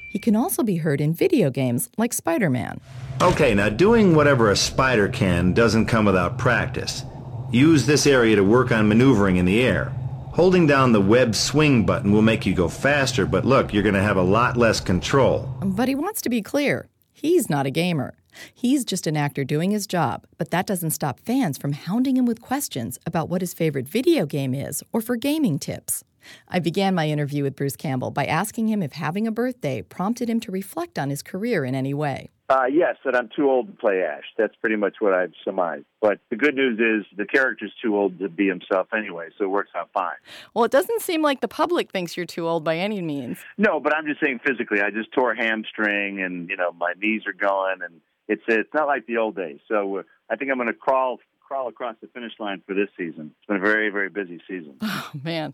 He 0.10 0.20
can 0.20 0.36
also 0.36 0.62
be 0.62 0.76
heard 0.76 1.00
in 1.00 1.14
video 1.14 1.50
games 1.50 1.90
like 1.98 2.12
Spider 2.12 2.50
Man. 2.50 2.82
Okay, 3.22 3.54
now 3.54 3.70
doing 3.70 4.14
whatever 4.14 4.52
a 4.52 4.56
spider 4.56 5.08
can 5.08 5.54
doesn't 5.54 5.86
come 5.86 6.06
without 6.06 6.38
practice. 6.38 7.06
Use 7.51 7.86
this 7.86 8.07
area 8.07 8.38
to 8.38 8.45
work 8.45 8.71
on 8.71 8.88
maneuvering 8.88 9.36
in 9.36 9.44
the 9.44 9.62
air. 9.62 9.92
Holding 10.31 10.68
down 10.68 10.94
the 10.94 11.01
web 11.01 11.36
swing 11.36 11.86
button 11.86 12.13
will 12.13 12.21
make 12.21 12.45
you 12.45 12.53
go 12.53 12.69
faster, 12.69 13.25
but 13.25 13.44
look, 13.44 13.74
you're 13.74 13.83
going 13.83 13.95
to 13.95 14.01
have 14.01 14.15
a 14.15 14.21
lot 14.21 14.56
less 14.56 14.80
control. 14.80 15.53
But 15.62 15.89
he 15.89 15.95
wants 15.95 16.21
to 16.21 16.30
be 16.30 16.42
clear 16.42 16.88
he's 17.12 17.50
not 17.50 17.65
a 17.65 17.69
gamer. 17.69 18.13
He's 18.53 18.86
just 18.86 19.06
an 19.06 19.18
actor 19.18 19.44
doing 19.44 19.71
his 19.71 19.86
job, 19.86 20.25
but 20.38 20.51
that 20.51 20.65
doesn't 20.65 20.92
stop 20.92 21.19
fans 21.19 21.57
from 21.57 21.74
hounding 21.74 22.15
him 22.15 22.25
with 22.25 22.39
questions 22.39 22.98
about 23.05 23.27
what 23.27 23.41
his 23.41 23.53
favorite 23.53 23.89
video 23.89 24.25
game 24.25 24.53
is 24.53 24.81
or 24.93 25.01
for 25.01 25.17
gaming 25.17 25.60
tips. 25.60 26.05
I 26.48 26.60
began 26.60 26.96
my 26.96 27.10
interview 27.10 27.43
with 27.43 27.58
Bruce 27.58 27.75
Campbell 27.75 28.12
by 28.12 28.25
asking 28.25 28.70
him 28.70 28.81
if 28.81 28.93
having 28.93 29.27
a 29.27 29.31
birthday 29.31 29.81
prompted 29.81 30.29
him 30.29 30.39
to 30.41 30.51
reflect 30.51 30.98
on 30.98 31.10
his 31.10 31.22
career 31.22 31.65
in 31.65 31.75
any 31.75 31.93
way. 31.93 32.29
Uh, 32.51 32.65
yes, 32.65 32.98
that 33.05 33.15
I'm 33.15 33.29
too 33.34 33.50
old 33.50 33.67
to 33.67 33.74
play 33.74 34.03
Ash. 34.03 34.25
That's 34.38 34.53
pretty 34.58 34.75
much 34.75 34.96
what 35.00 35.13
I've 35.13 35.31
surmised. 35.46 35.86
But 36.01 36.20
the 36.29 36.36
good 36.36 36.53
news 36.53 36.79
is 36.79 37.05
the 37.17 37.25
character's 37.25 37.72
too 37.81 37.96
old 37.96 38.20
to 38.20 38.27
be 38.27 38.46
himself 38.46 38.88
anyway, 38.93 39.29
so 39.38 39.46
it 39.46 39.48
works 39.48 39.72
out 39.74 39.89
fine. 39.93 40.17
Well, 40.53 40.65
it 40.65 40.72
doesn't 40.72 41.01
seem 41.01 41.22
like 41.22 41.39
the 41.39 41.48
public 41.48 41.91
thinks 41.91 42.17
you're 42.17 42.25
too 42.25 42.50
old 42.50 42.65
by 42.65 42.77
any 42.77 43.01
means. 43.01 43.38
No, 43.58 43.79
but 43.79 43.96
I'm 43.96 44.05
just 44.05 44.20
saying 44.20 44.41
physically. 44.46 44.81
I 44.81 44.89
just 44.89 45.13
tore 45.13 45.31
a 45.31 45.38
hamstring, 45.38 46.22
and 46.22 46.50
you 46.50 46.58
know 46.58 46.74
my 46.74 46.91
knees 47.01 47.22
are 47.25 47.31
going, 47.31 47.77
and 47.84 48.01
it's 48.27 48.43
it's 48.50 48.74
not 48.74 48.86
like 48.86 49.05
the 49.05 49.15
old 49.15 49.38
days. 49.38 49.60
So 49.70 50.00
uh, 50.00 50.03
I 50.29 50.36
think 50.36 50.51
I'm 50.51 50.58
going 50.58 50.67
to 50.67 50.74
crawl 50.74 51.20
crawl 51.39 51.70
across 51.70 51.96
the 52.01 52.08
finish 52.08 52.34
line 52.38 52.62
for 52.67 52.74
this 52.74 52.89
season. 52.98 53.34
It's 53.38 53.48
been 53.48 53.58
a 53.58 53.60
very 53.62 53.89
very 53.91 54.10
busy 54.10 54.41
season. 54.46 54.75
Oh 54.84 55.12
man. 55.24 55.53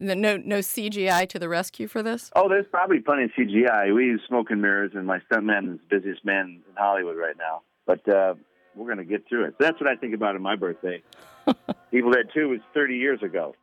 No, 0.00 0.14
no 0.14 0.58
CGI 0.58 1.28
to 1.28 1.38
the 1.38 1.48
rescue 1.48 1.88
for 1.88 2.02
this. 2.02 2.30
Oh, 2.36 2.48
there's 2.48 2.66
probably 2.70 3.00
plenty 3.00 3.24
of 3.24 3.30
CGI. 3.36 3.92
We 3.94 4.04
use 4.04 4.20
smoke 4.28 4.50
and 4.50 4.62
mirrors, 4.62 4.92
and 4.94 5.06
my 5.06 5.18
stuntman 5.30 5.74
is 5.74 5.80
the 5.80 5.96
busiest 5.96 6.24
man 6.24 6.62
in 6.68 6.74
Hollywood 6.76 7.16
right 7.16 7.36
now. 7.36 7.62
But 7.84 8.08
uh, 8.08 8.34
we're 8.76 8.86
going 8.86 8.98
to 8.98 9.04
get 9.04 9.28
through 9.28 9.46
it. 9.46 9.54
That's 9.58 9.80
what 9.80 9.88
I 9.88 9.96
think 9.96 10.14
about 10.14 10.36
on 10.36 10.42
my 10.42 10.54
birthday. 10.54 11.02
Evil 11.92 12.12
Dead 12.12 12.26
2 12.32 12.48
was 12.48 12.60
30 12.74 12.94
years 12.94 13.22
ago. 13.22 13.54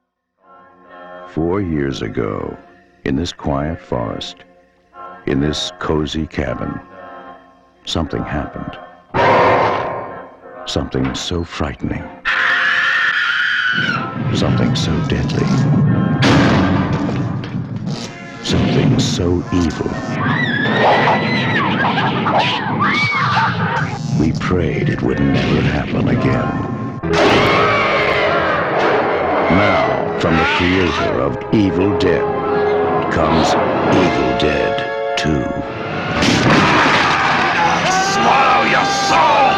Four 1.30 1.62
years 1.62 2.02
ago, 2.02 2.58
in 3.06 3.16
this 3.16 3.32
quiet 3.32 3.80
forest, 3.80 4.38
in 5.26 5.40
this 5.40 5.72
cozy 5.80 6.28
cabin, 6.28 6.80
something 7.86 8.24
happened. 8.24 8.78
Something 10.68 11.16
so 11.16 11.44
frightening. 11.44 12.04
Something 14.36 14.76
so 14.76 14.92
deadly. 15.08 15.46
Something 18.44 19.00
so 19.00 19.42
evil. 19.54 19.90
We 24.20 24.34
prayed 24.34 24.90
it 24.90 25.02
would 25.04 25.22
never 25.22 25.62
happen 25.62 26.10
again. 26.10 27.00
Now, 29.56 30.20
from 30.20 30.36
the 30.36 30.44
creator 30.58 31.22
of 31.22 31.38
Evil 31.54 31.98
Dead 31.98 32.26
comes 33.14 33.54
Evil 33.96 34.38
Dead 34.38 35.18
2. 35.18 35.30
Swallow 38.12 38.66
your 38.70 38.86
soul! 39.08 39.54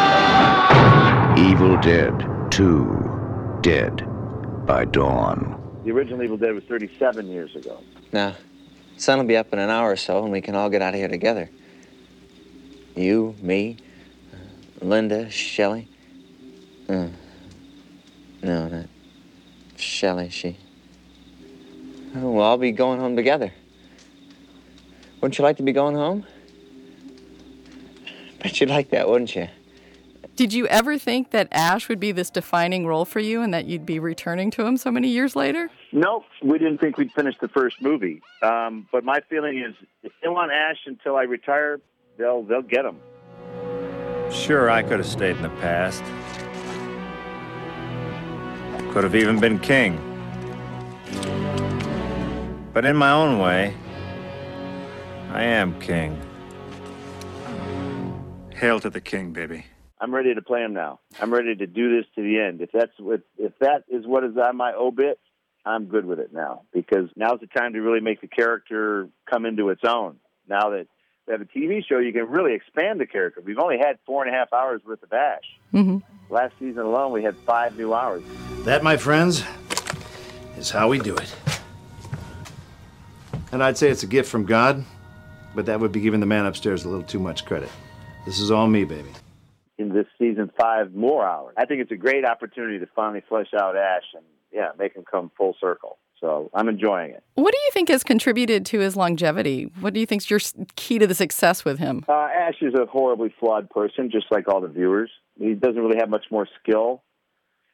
Evil 1.36 1.76
Dead 1.78 2.14
2. 2.52 3.58
Dead 3.60 4.17
by 4.68 4.84
Dawn. 4.84 5.80
The 5.84 5.90
original 5.90 6.22
Evil 6.22 6.36
Dead 6.36 6.54
was 6.54 6.62
37 6.64 7.26
years 7.26 7.56
ago. 7.56 7.82
Now, 8.12 8.36
sun 8.98 9.18
will 9.18 9.24
be 9.24 9.36
up 9.36 9.50
in 9.54 9.58
an 9.58 9.70
hour 9.70 9.90
or 9.90 9.96
so, 9.96 10.22
and 10.22 10.30
we 10.30 10.42
can 10.42 10.54
all 10.54 10.68
get 10.68 10.82
out 10.82 10.92
of 10.92 11.00
here 11.00 11.08
together. 11.08 11.48
You, 12.94 13.34
me, 13.40 13.78
uh, 14.30 14.84
Linda, 14.84 15.30
Shelley. 15.30 15.88
Uh, 16.86 17.08
no, 18.42 18.68
not 18.68 18.86
Shelley. 19.76 20.28
She. 20.28 20.58
Oh, 22.14 22.30
we'll 22.32 22.42
all 22.42 22.58
be 22.58 22.70
going 22.70 23.00
home 23.00 23.16
together. 23.16 23.50
Wouldn't 25.22 25.38
you 25.38 25.44
like 25.44 25.56
to 25.56 25.62
be 25.62 25.72
going 25.72 25.94
home? 25.94 26.26
Bet 28.42 28.60
you'd 28.60 28.68
like 28.68 28.90
that, 28.90 29.08
wouldn't 29.08 29.34
you? 29.34 29.48
Did 30.38 30.52
you 30.52 30.68
ever 30.68 30.98
think 30.98 31.32
that 31.32 31.48
Ash 31.50 31.88
would 31.88 31.98
be 31.98 32.12
this 32.12 32.30
defining 32.30 32.86
role 32.86 33.04
for 33.04 33.18
you 33.18 33.42
and 33.42 33.52
that 33.52 33.66
you'd 33.66 33.84
be 33.84 33.98
returning 33.98 34.52
to 34.52 34.64
him 34.64 34.76
so 34.76 34.88
many 34.88 35.08
years 35.08 35.34
later? 35.34 35.68
Nope, 35.90 36.26
we 36.44 36.58
didn't 36.58 36.78
think 36.78 36.96
we'd 36.96 37.10
finish 37.10 37.34
the 37.40 37.48
first 37.48 37.82
movie. 37.82 38.22
Um, 38.40 38.86
but 38.92 39.02
my 39.02 39.18
feeling 39.28 39.58
is, 39.58 39.74
if 40.04 40.12
they 40.22 40.28
want 40.28 40.52
Ash 40.52 40.76
until 40.86 41.16
I 41.16 41.22
retire, 41.22 41.80
they'll 42.18 42.44
they'll 42.44 42.62
get 42.62 42.84
him. 42.84 43.00
Sure, 44.30 44.70
I 44.70 44.80
could 44.84 45.00
have 45.00 45.08
stayed 45.08 45.34
in 45.34 45.42
the 45.42 45.48
past. 45.58 46.04
Could 48.92 49.02
have 49.02 49.16
even 49.16 49.40
been 49.40 49.58
king. 49.58 49.98
But 52.72 52.84
in 52.84 52.94
my 52.94 53.10
own 53.10 53.40
way, 53.40 53.74
I 55.32 55.42
am 55.42 55.76
king. 55.80 56.16
Hail 58.54 58.78
to 58.78 58.88
the 58.88 59.00
king, 59.00 59.32
baby. 59.32 59.64
I'm 60.00 60.14
ready 60.14 60.34
to 60.34 60.42
play 60.42 60.62
him 60.62 60.74
now. 60.74 61.00
I'm 61.20 61.32
ready 61.32 61.54
to 61.56 61.66
do 61.66 61.96
this 61.96 62.06
to 62.14 62.22
the 62.22 62.38
end. 62.40 62.60
If 62.60 62.70
that's 62.72 62.92
what, 62.98 63.22
if 63.36 63.52
that 63.60 63.84
is 63.88 64.06
what 64.06 64.24
is 64.24 64.36
on 64.36 64.56
my 64.56 64.72
obit, 64.72 65.18
I'm 65.64 65.86
good 65.86 66.06
with 66.06 66.18
it 66.18 66.32
now 66.32 66.62
because 66.72 67.10
now's 67.16 67.40
the 67.40 67.46
time 67.46 67.72
to 67.72 67.80
really 67.80 68.00
make 68.00 68.20
the 68.20 68.28
character 68.28 69.08
come 69.28 69.44
into 69.44 69.68
its 69.70 69.82
own. 69.84 70.16
Now 70.48 70.70
that 70.70 70.86
we 71.26 71.32
have 71.32 71.40
a 71.40 71.44
TV 71.44 71.84
show, 71.86 71.98
you 71.98 72.12
can 72.12 72.28
really 72.28 72.54
expand 72.54 73.00
the 73.00 73.06
character. 73.06 73.42
We've 73.44 73.58
only 73.58 73.76
had 73.78 73.98
four 74.06 74.24
and 74.24 74.34
a 74.34 74.38
half 74.38 74.52
hours 74.52 74.80
worth 74.86 75.02
of 75.02 75.12
Ash. 75.12 75.42
Mm-hmm. 75.74 75.98
Last 76.32 76.54
season 76.58 76.82
alone, 76.82 77.12
we 77.12 77.22
had 77.22 77.36
five 77.38 77.76
new 77.76 77.92
hours. 77.92 78.22
That, 78.60 78.82
my 78.82 78.96
friends, 78.96 79.44
is 80.56 80.70
how 80.70 80.88
we 80.88 80.98
do 80.98 81.16
it. 81.16 81.34
And 83.52 83.62
I'd 83.62 83.76
say 83.78 83.90
it's 83.90 84.02
a 84.02 84.06
gift 84.06 84.30
from 84.30 84.44
God, 84.44 84.84
but 85.54 85.66
that 85.66 85.80
would 85.80 85.92
be 85.92 86.00
giving 86.00 86.20
the 86.20 86.26
man 86.26 86.46
upstairs 86.46 86.84
a 86.84 86.88
little 86.88 87.04
too 87.04 87.18
much 87.18 87.44
credit. 87.44 87.70
This 88.26 88.40
is 88.40 88.50
all 88.50 88.66
me, 88.66 88.84
baby. 88.84 89.10
In 89.78 89.90
this 89.90 90.06
season, 90.18 90.50
five 90.60 90.92
more 90.92 91.24
hours. 91.24 91.54
I 91.56 91.64
think 91.64 91.80
it's 91.80 91.92
a 91.92 91.96
great 91.96 92.24
opportunity 92.24 92.80
to 92.80 92.86
finally 92.96 93.22
flesh 93.28 93.48
out 93.54 93.76
Ash 93.76 94.02
and 94.14 94.24
yeah, 94.52 94.70
make 94.78 94.96
him 94.96 95.04
come 95.08 95.30
full 95.36 95.54
circle. 95.60 95.98
So 96.20 96.50
I'm 96.52 96.68
enjoying 96.68 97.12
it. 97.12 97.22
What 97.34 97.52
do 97.52 97.58
you 97.58 97.70
think 97.72 97.88
has 97.90 98.02
contributed 98.02 98.66
to 98.66 98.80
his 98.80 98.96
longevity? 98.96 99.70
What 99.80 99.94
do 99.94 100.00
you 100.00 100.06
think's 100.06 100.28
your 100.28 100.40
key 100.74 100.98
to 100.98 101.06
the 101.06 101.14
success 101.14 101.64
with 101.64 101.78
him? 101.78 102.04
Uh, 102.08 102.12
Ash 102.12 102.56
is 102.60 102.74
a 102.74 102.86
horribly 102.86 103.32
flawed 103.38 103.70
person, 103.70 104.10
just 104.10 104.26
like 104.30 104.48
all 104.48 104.60
the 104.60 104.68
viewers. 104.68 105.10
He 105.38 105.54
doesn't 105.54 105.80
really 105.80 105.98
have 105.98 106.10
much 106.10 106.24
more 106.30 106.48
skill 106.60 107.04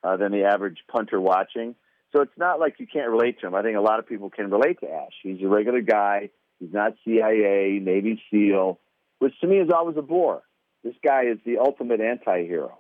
uh, 0.03 0.17
than 0.19 0.33
the 0.33 0.45
average 0.45 0.79
punter 0.93 1.21
watching. 1.21 1.75
So 2.15 2.21
it's 2.21 2.37
not 2.37 2.61
like 2.61 2.75
you 2.79 2.87
can't 2.87 3.11
relate 3.11 3.41
to 3.41 3.47
him. 3.47 3.55
I 3.55 3.63
think 3.63 3.77
a 3.77 3.81
lot 3.81 3.99
of 3.99 4.07
people 4.07 4.31
can 4.31 4.51
relate 4.51 4.79
to 4.81 4.91
Ash. 4.91 5.13
He's 5.23 5.43
a 5.43 5.49
regular 5.49 5.81
guy. 5.81 6.31
He's 6.61 6.73
not 6.73 6.95
CIA, 7.05 7.81
Navy 7.83 8.23
SEAL, 8.31 8.79
which 9.19 9.33
to 9.41 9.47
me 9.47 9.57
is 9.57 9.71
always 9.75 9.97
a 9.97 10.03
bore. 10.03 10.43
This 10.85 10.95
guy 11.03 11.25
is 11.25 11.39
the 11.45 11.59
ultimate 11.59 12.01
anti-hero. 12.01 12.79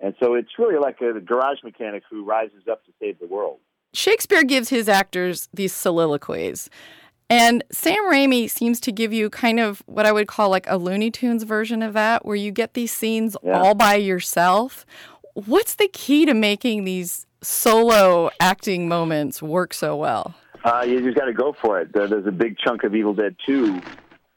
And 0.00 0.14
so 0.20 0.34
it's 0.34 0.48
really 0.58 0.78
like 0.78 1.00
a 1.00 1.18
garage 1.20 1.58
mechanic 1.64 2.02
who 2.10 2.24
rises 2.24 2.64
up 2.70 2.84
to 2.86 2.92
save 3.00 3.18
the 3.20 3.26
world. 3.26 3.58
Shakespeare 3.94 4.42
gives 4.42 4.68
his 4.68 4.88
actors 4.88 5.48
these 5.54 5.72
soliloquies. 5.72 6.68
And 7.28 7.62
Sam 7.70 8.02
Raimi 8.10 8.50
seems 8.50 8.80
to 8.80 8.92
give 8.92 9.12
you 9.12 9.30
kind 9.30 9.60
of 9.60 9.82
what 9.86 10.04
I 10.06 10.12
would 10.12 10.26
call 10.26 10.48
like 10.50 10.66
a 10.68 10.76
Looney 10.76 11.10
Tunes 11.12 11.44
version 11.44 11.82
of 11.82 11.92
that, 11.92 12.24
where 12.26 12.34
you 12.36 12.50
get 12.50 12.74
these 12.74 12.92
scenes 12.92 13.36
Yeah. 13.42 13.60
all 13.60 13.74
by 13.74 13.94
yourself. 13.94 14.84
What's 15.34 15.76
the 15.76 15.88
key 15.92 16.26
to 16.26 16.34
making 16.34 16.84
these 16.84 17.26
solo 17.42 18.30
acting 18.40 18.88
moments 18.88 19.40
work 19.40 19.72
so 19.72 19.96
well? 19.96 20.34
Uh, 20.64 20.84
you 20.86 21.00
just 21.02 21.16
got 21.16 21.26
to 21.26 21.32
go 21.32 21.54
for 21.62 21.80
it. 21.80 21.92
There's 21.92 22.26
a 22.26 22.32
big 22.32 22.56
chunk 22.58 22.82
of 22.84 22.94
Evil 22.94 23.14
Dead 23.14 23.36
2, 23.46 23.80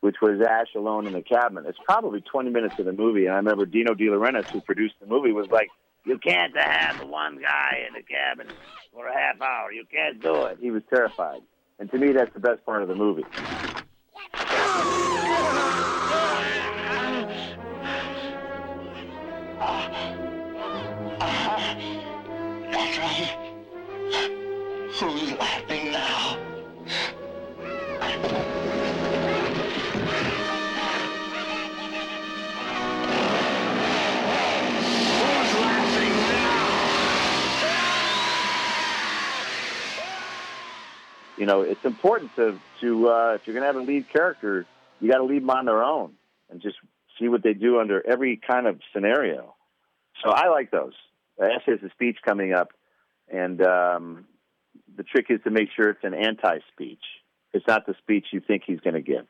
which 0.03 0.17
was 0.21 0.41
Ash 0.41 0.67
alone 0.75 1.07
in 1.07 1.13
the 1.13 1.21
cabin. 1.21 1.63
It's 1.65 1.77
probably 1.85 2.19
20 2.19 2.49
minutes 2.49 2.77
of 2.77 2.83
the 2.83 2.91
movie. 2.91 3.25
And 3.25 3.35
I 3.35 3.37
remember 3.37 3.65
Dino 3.65 3.93
De 3.93 4.03
Laurentiis, 4.03 4.49
who 4.49 4.59
produced 4.59 4.95
the 4.99 5.07
movie, 5.07 5.31
was 5.31 5.47
like, 5.49 5.69
You 6.03 6.17
can't 6.17 6.53
have 6.57 7.07
one 7.07 7.41
guy 7.41 7.85
in 7.87 7.93
the 7.93 8.01
cabin 8.01 8.47
for 8.91 9.07
a 9.07 9.13
half 9.17 9.39
hour. 9.39 9.71
You 9.71 9.85
can't 9.89 10.21
do 10.21 10.43
it. 10.43 10.57
He 10.59 10.71
was 10.71 10.83
terrified. 10.93 11.39
And 11.79 11.89
to 11.89 11.97
me, 11.97 12.11
that's 12.11 12.33
the 12.33 12.41
best 12.41 12.65
part 12.65 12.81
of 12.81 12.89
the 12.89 12.95
movie. 12.95 13.23
Right. 22.99 23.39
Who's 24.99 25.31
laughing 25.33 25.92
You 41.37 41.45
know, 41.45 41.61
it's 41.61 41.83
important 41.83 42.35
to, 42.35 42.59
to 42.81 43.09
uh, 43.09 43.31
if 43.35 43.47
you're 43.47 43.53
going 43.53 43.63
to 43.63 43.67
have 43.67 43.75
a 43.75 43.81
lead 43.81 44.07
character, 44.11 44.65
you 44.99 45.11
got 45.11 45.17
to 45.17 45.23
leave 45.23 45.41
them 45.41 45.49
on 45.49 45.65
their 45.65 45.83
own 45.83 46.13
and 46.49 46.61
just 46.61 46.77
see 47.19 47.27
what 47.27 47.43
they 47.43 47.53
do 47.53 47.79
under 47.79 48.05
every 48.07 48.39
kind 48.47 48.67
of 48.67 48.79
scenario. 48.93 49.55
So 50.23 50.29
I 50.31 50.49
like 50.49 50.71
those. 50.71 50.93
Ash 51.41 51.61
has 51.65 51.79
a 51.83 51.89
speech 51.89 52.17
coming 52.23 52.53
up, 52.53 52.69
and 53.31 53.61
um, 53.65 54.25
the 54.95 55.03
trick 55.03 55.27
is 55.29 55.39
to 55.43 55.49
make 55.49 55.69
sure 55.75 55.89
it's 55.89 56.03
an 56.03 56.13
anti-speech. 56.13 57.03
It's 57.53 57.67
not 57.67 57.85
the 57.85 57.95
speech 57.99 58.27
you 58.31 58.39
think 58.39 58.63
he's 58.65 58.79
going 58.79 58.95
to 58.95 59.01
give. 59.01 59.25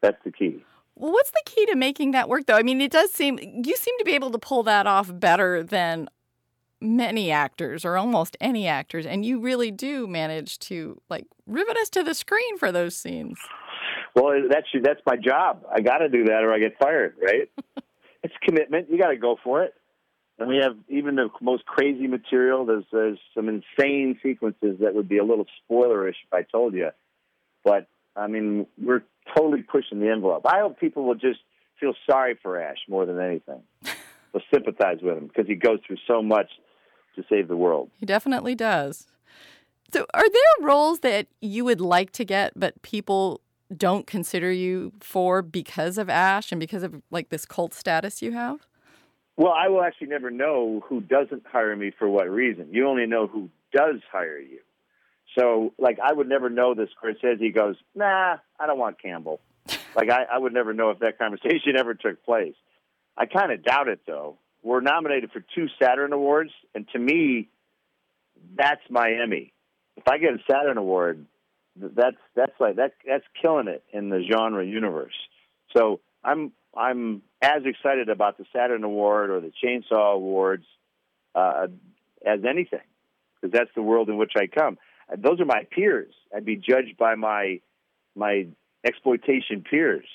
That's 0.00 0.22
the 0.24 0.30
key. 0.32 0.64
Well, 0.96 1.12
what's 1.12 1.30
the 1.30 1.42
key 1.44 1.66
to 1.66 1.76
making 1.76 2.12
that 2.12 2.28
work, 2.28 2.46
though? 2.46 2.56
I 2.56 2.62
mean, 2.62 2.80
it 2.80 2.92
does 2.92 3.12
seem 3.12 3.38
you 3.40 3.76
seem 3.76 3.98
to 3.98 4.04
be 4.04 4.12
able 4.12 4.30
to 4.30 4.38
pull 4.38 4.62
that 4.64 4.86
off 4.86 5.10
better 5.12 5.64
than 5.64 6.08
many 6.84 7.30
actors 7.30 7.84
or 7.84 7.96
almost 7.96 8.36
any 8.40 8.68
actors, 8.68 9.06
and 9.06 9.24
you 9.24 9.40
really 9.40 9.70
do 9.70 10.06
manage 10.06 10.58
to 10.60 11.00
like 11.08 11.26
rivet 11.46 11.76
us 11.76 11.88
to 11.90 12.02
the 12.02 12.14
screen 12.14 12.58
for 12.58 12.70
those 12.70 12.96
scenes. 12.96 13.38
Well, 14.14 14.42
that's 14.48 14.66
that's 14.82 15.00
my 15.06 15.16
job. 15.16 15.64
I 15.72 15.80
got 15.80 15.98
to 15.98 16.08
do 16.08 16.24
that, 16.24 16.44
or 16.44 16.52
I 16.52 16.58
get 16.58 16.78
fired. 16.78 17.16
Right? 17.20 17.50
it's 18.22 18.34
commitment. 18.42 18.88
You 18.90 18.98
got 18.98 19.08
to 19.08 19.16
go 19.16 19.36
for 19.42 19.62
it. 19.64 19.74
And 20.38 20.48
we 20.48 20.56
have 20.56 20.76
even 20.88 21.14
the 21.14 21.28
most 21.40 21.64
crazy 21.64 22.06
material. 22.06 22.66
There's 22.66 22.84
there's 22.92 23.18
some 23.34 23.48
insane 23.48 24.18
sequences 24.22 24.78
that 24.80 24.94
would 24.94 25.08
be 25.08 25.18
a 25.18 25.24
little 25.24 25.46
spoilerish 25.68 26.16
if 26.26 26.32
I 26.32 26.42
told 26.42 26.74
you. 26.74 26.90
But 27.64 27.86
I 28.16 28.26
mean, 28.26 28.66
we're 28.80 29.04
totally 29.36 29.62
pushing 29.62 30.00
the 30.00 30.10
envelope. 30.10 30.42
I 30.46 30.60
hope 30.60 30.78
people 30.78 31.04
will 31.04 31.14
just 31.14 31.40
feel 31.80 31.94
sorry 32.08 32.38
for 32.42 32.60
Ash 32.60 32.78
more 32.88 33.06
than 33.06 33.20
anything. 33.20 33.62
They'll 33.82 34.42
sympathize 34.52 34.98
with 35.02 35.16
him 35.16 35.28
because 35.28 35.46
he 35.46 35.54
goes 35.54 35.78
through 35.86 35.98
so 36.08 36.22
much 36.22 36.50
to 37.16 37.24
save 37.28 37.48
the 37.48 37.56
world. 37.56 37.90
He 37.98 38.06
definitely 38.06 38.54
does. 38.54 39.06
So, 39.92 40.06
are 40.12 40.28
there 40.28 40.66
roles 40.66 41.00
that 41.00 41.28
you 41.40 41.64
would 41.64 41.80
like 41.80 42.10
to 42.12 42.24
get, 42.24 42.52
but 42.56 42.80
people 42.82 43.40
don't 43.74 44.06
consider 44.06 44.50
you 44.52 44.92
for 45.00 45.42
because 45.42 45.98
of 45.98 46.08
Ash 46.08 46.52
and 46.52 46.58
because 46.58 46.82
of 46.82 47.02
like 47.10 47.28
this 47.28 47.44
cult 47.44 47.74
status 47.74 48.22
you 48.22 48.32
have? 48.32 48.66
Well, 49.36 49.52
I 49.52 49.68
will 49.68 49.82
actually 49.82 50.08
never 50.08 50.30
know 50.30 50.82
who 50.88 51.00
doesn't 51.00 51.44
hire 51.50 51.74
me 51.74 51.92
for 51.96 52.08
what 52.08 52.30
reason. 52.30 52.68
You 52.70 52.86
only 52.86 53.06
know 53.06 53.26
who 53.26 53.50
does 53.72 53.96
hire 54.10 54.38
you. 54.38 54.60
So, 55.36 55.74
like, 55.78 55.98
I 55.98 56.12
would 56.12 56.28
never 56.28 56.48
know 56.48 56.74
this. 56.74 56.88
Scorsese 57.02 57.52
goes, 57.52 57.76
nah, 57.94 58.36
I 58.60 58.66
don't 58.66 58.78
want 58.78 59.02
Campbell. 59.02 59.40
like, 59.96 60.08
I, 60.08 60.24
I 60.32 60.38
would 60.38 60.52
never 60.52 60.72
know 60.72 60.90
if 60.90 61.00
that 61.00 61.18
conversation 61.18 61.74
ever 61.76 61.94
took 61.94 62.24
place. 62.24 62.54
I 63.16 63.26
kind 63.26 63.50
of 63.50 63.64
doubt 63.64 63.88
it, 63.88 64.00
though. 64.06 64.38
We're 64.64 64.80
nominated 64.80 65.30
for 65.30 65.44
two 65.54 65.66
Saturn 65.80 66.14
Awards, 66.14 66.50
and 66.74 66.88
to 66.88 66.98
me, 66.98 67.50
that's 68.56 68.80
my 68.88 69.12
Emmy. 69.22 69.52
If 69.96 70.08
I 70.08 70.16
get 70.16 70.30
a 70.32 70.38
Saturn 70.50 70.78
Award, 70.78 71.26
that's 71.76 72.16
that's 72.34 72.58
like 72.58 72.76
that 72.76 72.92
that's 73.06 73.24
killing 73.40 73.68
it 73.68 73.84
in 73.92 74.08
the 74.08 74.22
genre 74.28 74.64
universe. 74.64 75.14
So 75.76 76.00
I'm 76.24 76.52
I'm 76.74 77.22
as 77.42 77.62
excited 77.66 78.08
about 78.08 78.38
the 78.38 78.46
Saturn 78.56 78.84
Award 78.84 79.30
or 79.30 79.40
the 79.40 79.52
Chainsaw 79.62 80.14
Awards 80.14 80.64
uh, 81.34 81.66
as 82.26 82.40
anything, 82.48 82.80
because 83.40 83.52
that's 83.52 83.70
the 83.76 83.82
world 83.82 84.08
in 84.08 84.16
which 84.16 84.32
I 84.34 84.46
come. 84.46 84.78
Those 85.16 85.40
are 85.40 85.44
my 85.44 85.66
peers. 85.70 86.14
I'd 86.34 86.46
be 86.46 86.56
judged 86.56 86.96
by 86.98 87.16
my 87.16 87.60
my 88.16 88.46
exploitation 88.82 89.62
peers. 89.68 90.06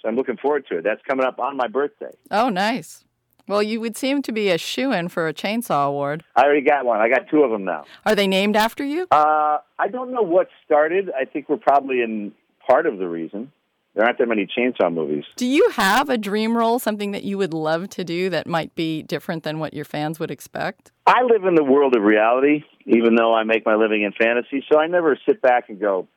So 0.00 0.08
I'm 0.08 0.16
looking 0.16 0.36
forward 0.36 0.66
to 0.68 0.78
it. 0.78 0.84
That's 0.84 1.02
coming 1.08 1.26
up 1.26 1.38
on 1.40 1.56
my 1.56 1.68
birthday. 1.68 2.10
Oh, 2.30 2.48
nice. 2.48 3.04
Well, 3.48 3.62
you 3.62 3.80
would 3.80 3.96
seem 3.96 4.22
to 4.22 4.32
be 4.32 4.50
a 4.50 4.58
shoe 4.58 4.92
in 4.92 5.08
for 5.08 5.28
a 5.28 5.34
chainsaw 5.34 5.88
award. 5.88 6.24
I 6.36 6.44
already 6.44 6.62
got 6.62 6.84
one. 6.84 7.00
I 7.00 7.08
got 7.08 7.28
two 7.30 7.42
of 7.42 7.50
them 7.50 7.64
now. 7.64 7.84
Are 8.06 8.14
they 8.14 8.26
named 8.26 8.56
after 8.56 8.84
you? 8.84 9.06
Uh, 9.10 9.58
I 9.78 9.88
don't 9.90 10.12
know 10.12 10.22
what 10.22 10.48
started. 10.64 11.10
I 11.18 11.24
think 11.24 11.48
we're 11.48 11.56
probably 11.56 12.02
in 12.02 12.32
part 12.66 12.86
of 12.86 12.98
the 12.98 13.08
reason. 13.08 13.52
There 13.94 14.06
aren't 14.06 14.18
that 14.18 14.28
many 14.28 14.46
chainsaw 14.46 14.90
movies. 14.92 15.24
Do 15.36 15.44
you 15.44 15.68
have 15.70 16.08
a 16.08 16.16
dream 16.16 16.56
role, 16.56 16.78
something 16.78 17.10
that 17.10 17.24
you 17.24 17.36
would 17.36 17.52
love 17.52 17.90
to 17.90 18.04
do 18.04 18.30
that 18.30 18.46
might 18.46 18.74
be 18.74 19.02
different 19.02 19.42
than 19.42 19.58
what 19.58 19.74
your 19.74 19.84
fans 19.84 20.18
would 20.18 20.30
expect? 20.30 20.92
I 21.06 21.22
live 21.24 21.44
in 21.44 21.56
the 21.56 21.64
world 21.64 21.94
of 21.94 22.02
reality, 22.02 22.64
even 22.86 23.16
though 23.16 23.34
I 23.34 23.42
make 23.44 23.66
my 23.66 23.74
living 23.74 24.02
in 24.02 24.12
fantasy. 24.12 24.64
So 24.72 24.78
I 24.78 24.86
never 24.86 25.18
sit 25.28 25.42
back 25.42 25.68
and 25.68 25.78
go, 25.78 26.08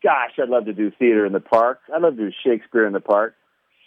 "Gosh, 0.00 0.38
I'd 0.40 0.48
love 0.48 0.66
to 0.66 0.72
do 0.72 0.92
theater 0.92 1.26
in 1.26 1.32
the 1.32 1.40
park. 1.40 1.80
I'd 1.92 2.02
love 2.02 2.16
to 2.16 2.30
do 2.30 2.32
Shakespeare 2.44 2.86
in 2.86 2.92
the 2.92 3.00
park." 3.00 3.34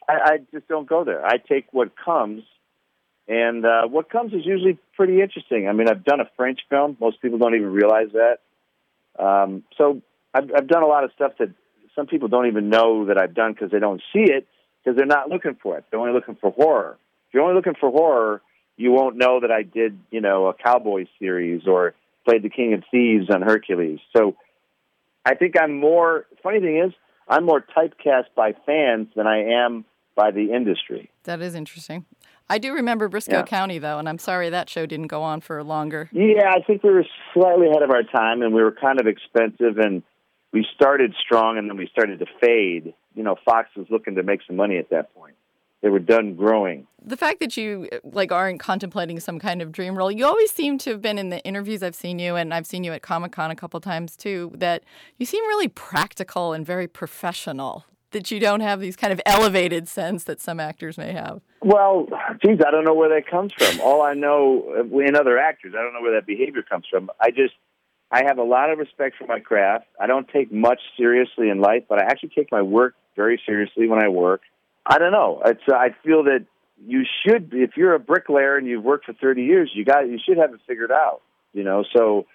I, 0.09 0.13
I 0.13 0.37
just 0.51 0.67
don't 0.67 0.89
go 0.89 1.05
there. 1.05 1.25
I 1.25 1.37
take 1.37 1.67
what 1.71 1.91
comes, 1.95 2.43
and 3.27 3.65
uh, 3.65 3.87
what 3.87 4.09
comes 4.09 4.33
is 4.33 4.45
usually 4.45 4.77
pretty 4.95 5.21
interesting. 5.21 5.67
I 5.67 5.73
mean, 5.73 5.87
I've 5.87 6.03
done 6.03 6.19
a 6.19 6.29
French 6.35 6.59
film. 6.69 6.97
Most 6.99 7.21
people 7.21 7.37
don't 7.37 7.55
even 7.55 7.71
realize 7.71 8.09
that. 8.13 8.39
Um, 9.23 9.63
so 9.77 10.01
I've, 10.33 10.49
I've 10.55 10.67
done 10.67 10.83
a 10.83 10.87
lot 10.87 11.03
of 11.03 11.11
stuff 11.15 11.33
that 11.39 11.49
some 11.95 12.07
people 12.07 12.27
don't 12.27 12.47
even 12.47 12.69
know 12.69 13.05
that 13.05 13.17
I've 13.17 13.33
done 13.33 13.53
because 13.53 13.71
they 13.71 13.79
don't 13.79 14.01
see 14.13 14.23
it 14.23 14.47
because 14.83 14.97
they're 14.97 15.05
not 15.05 15.29
looking 15.29 15.57
for 15.61 15.77
it. 15.77 15.85
They're 15.89 15.99
only 15.99 16.13
looking 16.13 16.35
for 16.35 16.51
horror. 16.51 16.97
If 17.27 17.33
you're 17.33 17.43
only 17.43 17.55
looking 17.55 17.75
for 17.79 17.91
horror, 17.91 18.41
you 18.77 18.91
won't 18.91 19.15
know 19.15 19.39
that 19.41 19.51
I 19.51 19.63
did, 19.63 19.99
you 20.09 20.21
know, 20.21 20.47
a 20.47 20.53
cowboy 20.53 21.05
series 21.19 21.67
or 21.67 21.93
played 22.25 22.43
the 22.43 22.49
King 22.49 22.73
of 22.73 22.83
Thieves 22.91 23.29
on 23.29 23.41
Hercules. 23.41 23.99
So 24.15 24.35
I 25.25 25.35
think 25.35 25.55
I'm 25.61 25.79
more. 25.79 26.25
Funny 26.41 26.59
thing 26.59 26.81
is, 26.85 26.93
I'm 27.27 27.45
more 27.45 27.63
typecast 27.77 28.25
by 28.35 28.53
fans 28.65 29.07
than 29.15 29.27
I 29.27 29.65
am 29.65 29.85
by 30.15 30.31
the 30.31 30.53
industry. 30.53 31.09
That 31.23 31.41
is 31.41 31.55
interesting. 31.55 32.05
I 32.51 32.57
do 32.57 32.73
remember 32.73 33.07
Brisco 33.07 33.31
Yeah. 33.31 33.43
County, 33.43 33.79
though, 33.79 33.97
and 33.97 34.09
I'm 34.09 34.17
sorry 34.17 34.49
that 34.49 34.69
show 34.69 34.85
didn't 34.85 35.07
go 35.07 35.23
on 35.23 35.39
for 35.39 35.63
longer. 35.63 36.09
Yeah, 36.11 36.51
I 36.53 36.61
think 36.61 36.83
we 36.83 36.89
were 36.89 37.05
slightly 37.33 37.67
ahead 37.67 37.81
of 37.81 37.91
our 37.91 38.03
time, 38.03 38.41
and 38.41 38.53
we 38.53 38.61
were 38.61 38.73
kind 38.73 38.99
of 38.99 39.07
expensive, 39.07 39.77
and 39.77 40.03
we 40.51 40.67
started 40.75 41.15
strong, 41.17 41.57
and 41.57 41.69
then 41.69 41.77
we 41.77 41.87
started 41.87 42.19
to 42.19 42.25
fade. 42.41 42.93
You 43.15 43.23
know, 43.23 43.37
Fox 43.45 43.69
was 43.77 43.87
looking 43.89 44.15
to 44.15 44.23
make 44.23 44.41
some 44.45 44.57
money 44.57 44.77
at 44.77 44.89
that 44.89 45.15
point. 45.15 45.35
They 45.81 45.87
were 45.87 45.99
done 45.99 46.35
growing. 46.35 46.87
The 47.01 47.15
fact 47.15 47.39
that 47.39 47.55
you 47.55 47.87
like 48.03 48.33
aren't 48.33 48.59
contemplating 48.59 49.21
some 49.21 49.39
kind 49.39 49.61
of 49.61 49.71
dream 49.71 49.97
role, 49.97 50.11
you 50.11 50.25
always 50.25 50.51
seem 50.51 50.77
to 50.79 50.89
have 50.91 51.01
been 51.01 51.17
in 51.17 51.29
the 51.29 51.41
interviews 51.45 51.81
I've 51.81 51.95
seen 51.95 52.19
you, 52.19 52.35
and 52.35 52.53
I've 52.53 52.67
seen 52.67 52.83
you 52.83 52.91
at 52.91 53.01
Comic 53.01 53.31
Con 53.31 53.49
a 53.49 53.55
couple 53.55 53.79
times 53.79 54.17
too. 54.17 54.51
That 54.53 54.83
you 55.17 55.25
seem 55.25 55.43
really 55.45 55.69
practical 55.69 56.51
and 56.51 56.65
very 56.65 56.87
professional. 56.87 57.85
That 58.11 58.29
you 58.29 58.41
don't 58.41 58.59
have 58.59 58.81
these 58.81 58.97
kind 58.97 59.13
of 59.13 59.21
elevated 59.25 59.87
sense 59.87 60.25
that 60.25 60.41
some 60.41 60.59
actors 60.59 60.97
may 60.97 61.13
have. 61.13 61.41
Well, 61.63 62.07
geez, 62.43 62.59
I 62.65 62.71
don't 62.71 62.85
know 62.85 62.95
where 62.95 63.09
that 63.09 63.29
comes 63.29 63.53
from. 63.53 63.81
All 63.81 64.01
I 64.01 64.15
know 64.15 64.73
uh, 64.79 64.97
in 64.99 65.15
other 65.15 65.37
actors, 65.37 65.73
I 65.77 65.83
don't 65.83 65.93
know 65.93 66.01
where 66.01 66.15
that 66.15 66.25
behavior 66.25 66.63
comes 66.63 66.85
from. 66.89 67.11
I 67.19 67.29
just, 67.29 67.53
I 68.11 68.23
have 68.25 68.39
a 68.39 68.43
lot 68.43 68.71
of 68.71 68.79
respect 68.79 69.15
for 69.17 69.27
my 69.27 69.39
craft. 69.39 69.85
I 69.99 70.07
don't 70.07 70.27
take 70.27 70.51
much 70.51 70.79
seriously 70.97 71.49
in 71.49 71.61
life, 71.61 71.83
but 71.87 71.99
I 71.99 72.05
actually 72.05 72.29
take 72.29 72.51
my 72.51 72.63
work 72.63 72.95
very 73.15 73.39
seriously 73.45 73.87
when 73.87 74.03
I 74.03 74.07
work. 74.07 74.41
I 74.85 74.97
don't 74.97 75.11
know. 75.11 75.41
It's, 75.45 75.61
uh, 75.71 75.75
I 75.75 75.89
feel 76.03 76.23
that 76.23 76.45
you 76.83 77.03
should, 77.23 77.51
if 77.53 77.77
you're 77.77 77.93
a 77.93 77.99
bricklayer 77.99 78.57
and 78.57 78.65
you've 78.65 78.83
worked 78.83 79.05
for 79.05 79.13
30 79.13 79.43
years, 79.43 79.69
you 79.75 79.85
got, 79.85 80.07
you 80.07 80.17
should 80.25 80.37
have 80.37 80.53
it 80.53 80.61
figured 80.65 80.91
out. 80.91 81.21
You 81.53 81.63
know, 81.63 81.83
so 81.95 82.25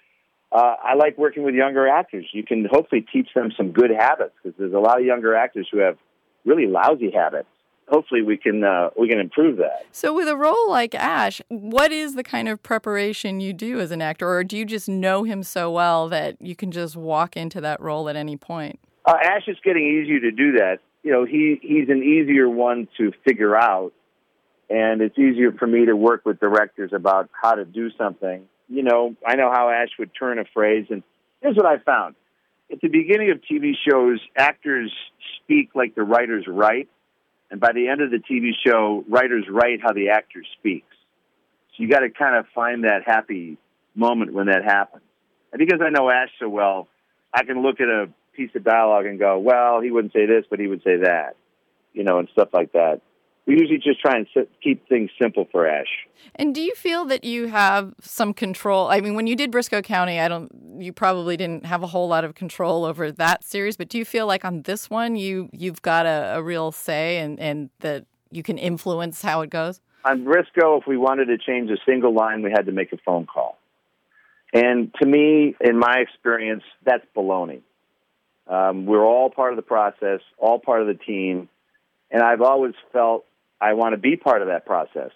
uh, 0.53 0.75
I 0.81 0.95
like 0.95 1.17
working 1.17 1.43
with 1.43 1.53
younger 1.53 1.87
actors. 1.87 2.25
You 2.31 2.43
can 2.43 2.65
hopefully 2.71 3.05
teach 3.11 3.27
them 3.35 3.51
some 3.57 3.71
good 3.71 3.91
habits 3.91 4.33
because 4.41 4.57
there's 4.57 4.73
a 4.73 4.79
lot 4.79 4.99
of 4.99 5.05
younger 5.05 5.35
actors 5.35 5.67
who 5.69 5.79
have 5.79 5.97
really 6.45 6.67
lousy 6.67 7.11
habits. 7.11 7.49
Hopefully, 7.89 8.21
we 8.21 8.35
can 8.35 8.63
uh, 8.65 8.89
we 8.99 9.07
can 9.07 9.19
improve 9.19 9.57
that. 9.57 9.85
So, 9.91 10.13
with 10.13 10.27
a 10.27 10.35
role 10.35 10.69
like 10.69 10.93
Ash, 10.93 11.41
what 11.47 11.93
is 11.93 12.15
the 12.15 12.23
kind 12.23 12.49
of 12.49 12.61
preparation 12.61 13.39
you 13.39 13.53
do 13.53 13.79
as 13.79 13.91
an 13.91 14.01
actor, 14.01 14.27
or 14.27 14.43
do 14.43 14.57
you 14.57 14.65
just 14.65 14.89
know 14.89 15.23
him 15.23 15.41
so 15.41 15.71
well 15.71 16.09
that 16.09 16.35
you 16.41 16.53
can 16.53 16.71
just 16.71 16.97
walk 16.97 17.37
into 17.37 17.61
that 17.61 17.79
role 17.79 18.09
at 18.09 18.17
any 18.17 18.35
point? 18.35 18.79
Uh, 19.05 19.15
Ash 19.23 19.43
is 19.47 19.55
getting 19.63 19.85
easier 19.85 20.19
to 20.19 20.31
do 20.31 20.57
that. 20.57 20.79
You 21.03 21.13
know, 21.13 21.23
he 21.23 21.59
he's 21.61 21.87
an 21.87 22.03
easier 22.03 22.49
one 22.49 22.89
to 22.97 23.13
figure 23.25 23.55
out, 23.55 23.93
and 24.69 25.01
it's 25.01 25.17
easier 25.17 25.53
for 25.53 25.65
me 25.65 25.85
to 25.85 25.95
work 25.95 26.25
with 26.25 26.41
directors 26.41 26.91
about 26.93 27.29
how 27.41 27.53
to 27.53 27.63
do 27.63 27.89
something. 27.97 28.43
You 28.67 28.83
know, 28.83 29.15
I 29.25 29.35
know 29.35 29.49
how 29.49 29.69
Ash 29.69 29.91
would 29.97 30.11
turn 30.13 30.39
a 30.39 30.45
phrase, 30.53 30.87
and 30.89 31.03
here's 31.41 31.55
what 31.55 31.65
I 31.65 31.77
found: 31.77 32.15
at 32.69 32.81
the 32.81 32.89
beginning 32.89 33.31
of 33.31 33.39
TV 33.49 33.71
shows, 33.89 34.19
actors 34.35 34.91
speak 35.41 35.69
like 35.73 35.95
the 35.95 36.03
writers 36.03 36.43
write, 36.47 36.89
and 37.49 37.59
by 37.59 37.71
the 37.73 37.87
end 37.87 38.01
of 38.01 38.11
the 38.11 38.17
TV 38.17 38.51
show, 38.65 39.03
writers 39.07 39.45
write 39.49 39.79
how 39.81 39.93
the 39.93 40.09
actor 40.09 40.43
speaks. 40.59 40.95
So 41.71 41.83
you 41.83 41.89
got 41.89 41.99
to 41.99 42.09
kind 42.09 42.35
of 42.35 42.45
find 42.53 42.83
that 42.83 43.03
happy 43.05 43.57
moment 43.95 44.33
when 44.33 44.47
that 44.47 44.63
happens. 44.63 45.03
And 45.51 45.59
because 45.59 45.79
I 45.81 45.89
know 45.89 46.09
Ash 46.09 46.29
so 46.39 46.49
well, 46.49 46.87
I 47.33 47.43
can 47.43 47.61
look 47.61 47.79
at 47.79 47.87
a 47.87 48.09
piece 48.35 48.51
of 48.55 48.63
dialogue 48.63 49.05
and 49.05 49.17
go, 49.17 49.39
well, 49.39 49.81
he 49.81 49.91
wouldn't 49.91 50.13
say 50.13 50.25
this, 50.25 50.45
but 50.49 50.59
he 50.59 50.67
would 50.67 50.83
say 50.83 50.97
that, 50.97 51.35
you 51.93 52.03
know, 52.03 52.19
and 52.19 52.27
stuff 52.33 52.49
like 52.53 52.73
that. 52.73 53.01
We 53.47 53.53
usually 53.53 53.77
just 53.77 54.01
try 54.01 54.17
and 54.17 54.27
si- 54.33 54.49
keep 54.61 54.87
things 54.89 55.09
simple 55.19 55.47
for 55.51 55.65
Ash. 55.65 55.87
And 56.35 56.53
do 56.53 56.61
you 56.61 56.75
feel 56.75 57.05
that 57.05 57.23
you 57.23 57.47
have 57.47 57.93
some 58.01 58.33
control? 58.33 58.89
I 58.89 58.99
mean, 58.99 59.15
when 59.15 59.25
you 59.25 59.37
did 59.37 59.53
Brisco 59.53 59.81
County, 59.81 60.19
I 60.19 60.27
don't. 60.27 60.51
You 60.77 60.91
probably 60.91 61.37
didn't 61.37 61.65
have 61.65 61.81
a 61.81 61.87
whole 61.87 62.09
lot 62.09 62.25
of 62.25 62.35
control 62.35 62.83
over 62.83 63.09
that 63.09 63.45
series, 63.45 63.77
but 63.77 63.87
do 63.87 63.97
you 63.97 64.03
feel 64.03 64.27
like 64.27 64.43
on 64.43 64.63
this 64.63 64.89
one, 64.89 65.15
you 65.15 65.49
you've 65.53 65.81
got 65.81 66.05
a, 66.05 66.33
a 66.35 66.43
real 66.43 66.73
say 66.73 67.19
and 67.19 67.39
and 67.39 67.69
that 67.79 68.05
you 68.31 68.43
can 68.43 68.57
influence 68.57 69.21
how 69.21 69.41
it 69.41 69.49
goes? 69.49 69.79
On 70.03 70.25
Brisco, 70.25 70.79
if 70.79 70.85
we 70.85 70.97
wanted 70.97 71.25
to 71.25 71.37
change 71.37 71.71
a 71.71 71.77
single 71.85 72.13
line, 72.13 72.41
we 72.41 72.51
had 72.51 72.65
to 72.65 72.71
make 72.73 72.91
a 72.91 72.97
phone 72.97 73.25
call. 73.25 73.57
And 74.53 74.93
to 75.01 75.07
me, 75.07 75.55
in 75.61 75.77
my 75.77 75.99
experience, 75.99 76.63
that's 76.85 77.03
baloney. 77.15 77.61
Um, 78.47 78.85
we're 78.85 79.05
all 79.05 79.29
part 79.29 79.51
of 79.53 79.57
the 79.57 79.63
process, 79.63 80.21
all 80.37 80.59
part 80.59 80.81
of 80.81 80.87
the 80.87 80.93
team, 80.93 81.49
and 82.11 82.21
I've 82.21 82.41
always 82.41 82.73
felt 82.93 83.25
I 83.59 83.73
want 83.73 83.93
to 83.93 83.97
be 83.97 84.15
part 84.15 84.41
of 84.41 84.47
that 84.49 84.65
process. 84.65 85.11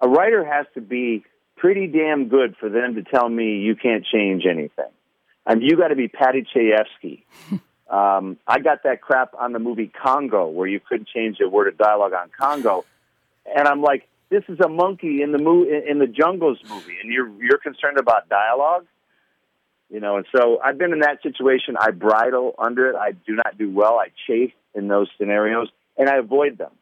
A 0.00 0.08
writer 0.08 0.44
has 0.44 0.66
to 0.74 0.80
be 0.80 1.24
pretty 1.56 1.86
damn 1.86 2.28
good 2.28 2.56
for 2.58 2.68
them 2.68 2.94
to 2.94 3.02
tell 3.02 3.28
me 3.28 3.58
you 3.58 3.76
can't 3.76 4.04
change 4.04 4.44
anything. 4.48 4.90
And 5.46 5.62
you 5.62 5.76
got 5.76 5.88
to 5.88 5.96
be 5.96 6.08
Paddy 6.08 6.46
Chayefsky. 6.54 7.22
um, 7.90 8.38
I 8.46 8.58
got 8.60 8.82
that 8.84 9.00
crap 9.00 9.34
on 9.38 9.52
the 9.52 9.58
movie 9.58 9.88
Congo, 10.02 10.48
where 10.48 10.66
you 10.66 10.80
couldn't 10.80 11.08
change 11.08 11.38
a 11.44 11.48
word 11.48 11.68
of 11.68 11.76
dialogue 11.76 12.12
on 12.14 12.30
Congo, 12.38 12.84
and 13.44 13.68
I'm 13.68 13.82
like, 13.82 14.08
this 14.30 14.42
is 14.48 14.58
a 14.64 14.68
monkey 14.68 15.22
in 15.22 15.32
the 15.32 15.38
mo- 15.38 15.64
in 15.64 15.98
the 15.98 16.06
jungles 16.06 16.58
movie, 16.68 16.96
and 17.02 17.12
you're 17.12 17.28
you're 17.42 17.58
concerned 17.58 17.98
about 17.98 18.28
dialogue, 18.28 18.86
you 19.90 20.00
know. 20.00 20.16
And 20.16 20.26
so 20.34 20.58
I've 20.64 20.78
been 20.78 20.92
in 20.92 21.00
that 21.00 21.22
situation. 21.22 21.76
I 21.78 21.90
bridle 21.90 22.54
under 22.58 22.88
it. 22.88 22.96
I 22.96 23.12
do 23.12 23.34
not 23.34 23.58
do 23.58 23.70
well. 23.70 23.98
I 23.98 24.08
chafe 24.26 24.52
in 24.74 24.88
those 24.88 25.08
scenarios, 25.18 25.68
and 25.96 26.08
I 26.08 26.16
avoid 26.16 26.58
them. 26.58 26.72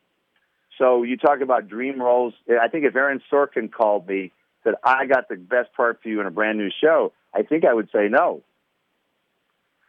So 0.83 1.05
you 1.05 1.17
talk 1.17 1.41
about 1.43 1.69
dream 1.69 2.03
roles. 2.03 2.35
I 2.61 2.67
think 2.67 2.85
if 2.85 2.97
Aaron 2.97 3.23
Sorkin 3.33 3.71
called 3.71 4.09
me, 4.09 4.33
said 4.65 4.75
I 4.83 5.07
got 5.07 5.29
the 5.29 5.37
best 5.37 5.73
part 5.75 6.01
for 6.03 6.09
you 6.09 6.21
in 6.21 6.27
a 6.27 6.31
brand 6.33 6.59
new 6.59 6.71
show, 6.83 7.13
I 7.33 7.43
think 7.43 7.65
I 7.65 7.73
would 7.73 7.89
say 7.95 8.09
no, 8.09 8.43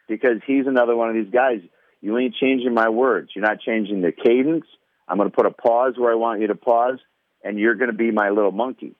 because 0.08 0.38
he's 0.46 0.68
another 0.68 0.96
one 0.96 1.10
of 1.10 1.16
these 1.16 1.34
guys. 1.34 1.62
You 2.02 2.16
ain't 2.20 2.36
changing 2.36 2.76
my 2.76 2.90
words. 2.90 3.32
You're 3.34 3.44
not 3.44 3.60
changing 3.60 4.02
the 4.02 4.12
cadence. 4.12 4.66
I'm 5.08 5.18
going 5.18 5.32
to 5.32 5.36
put 5.36 5.48
a 5.48 5.52
pause 5.52 5.96
where 5.98 6.12
I 6.12 6.16
want 6.16 6.42
you 6.42 6.48
to 6.48 6.56
pause, 6.56 7.00
and 7.44 7.58
you're 7.58 7.76
going 7.76 7.90
to 7.90 7.98
be 7.98 8.12
my 8.12 8.30
little 8.30 8.52
monkey. 8.52 8.94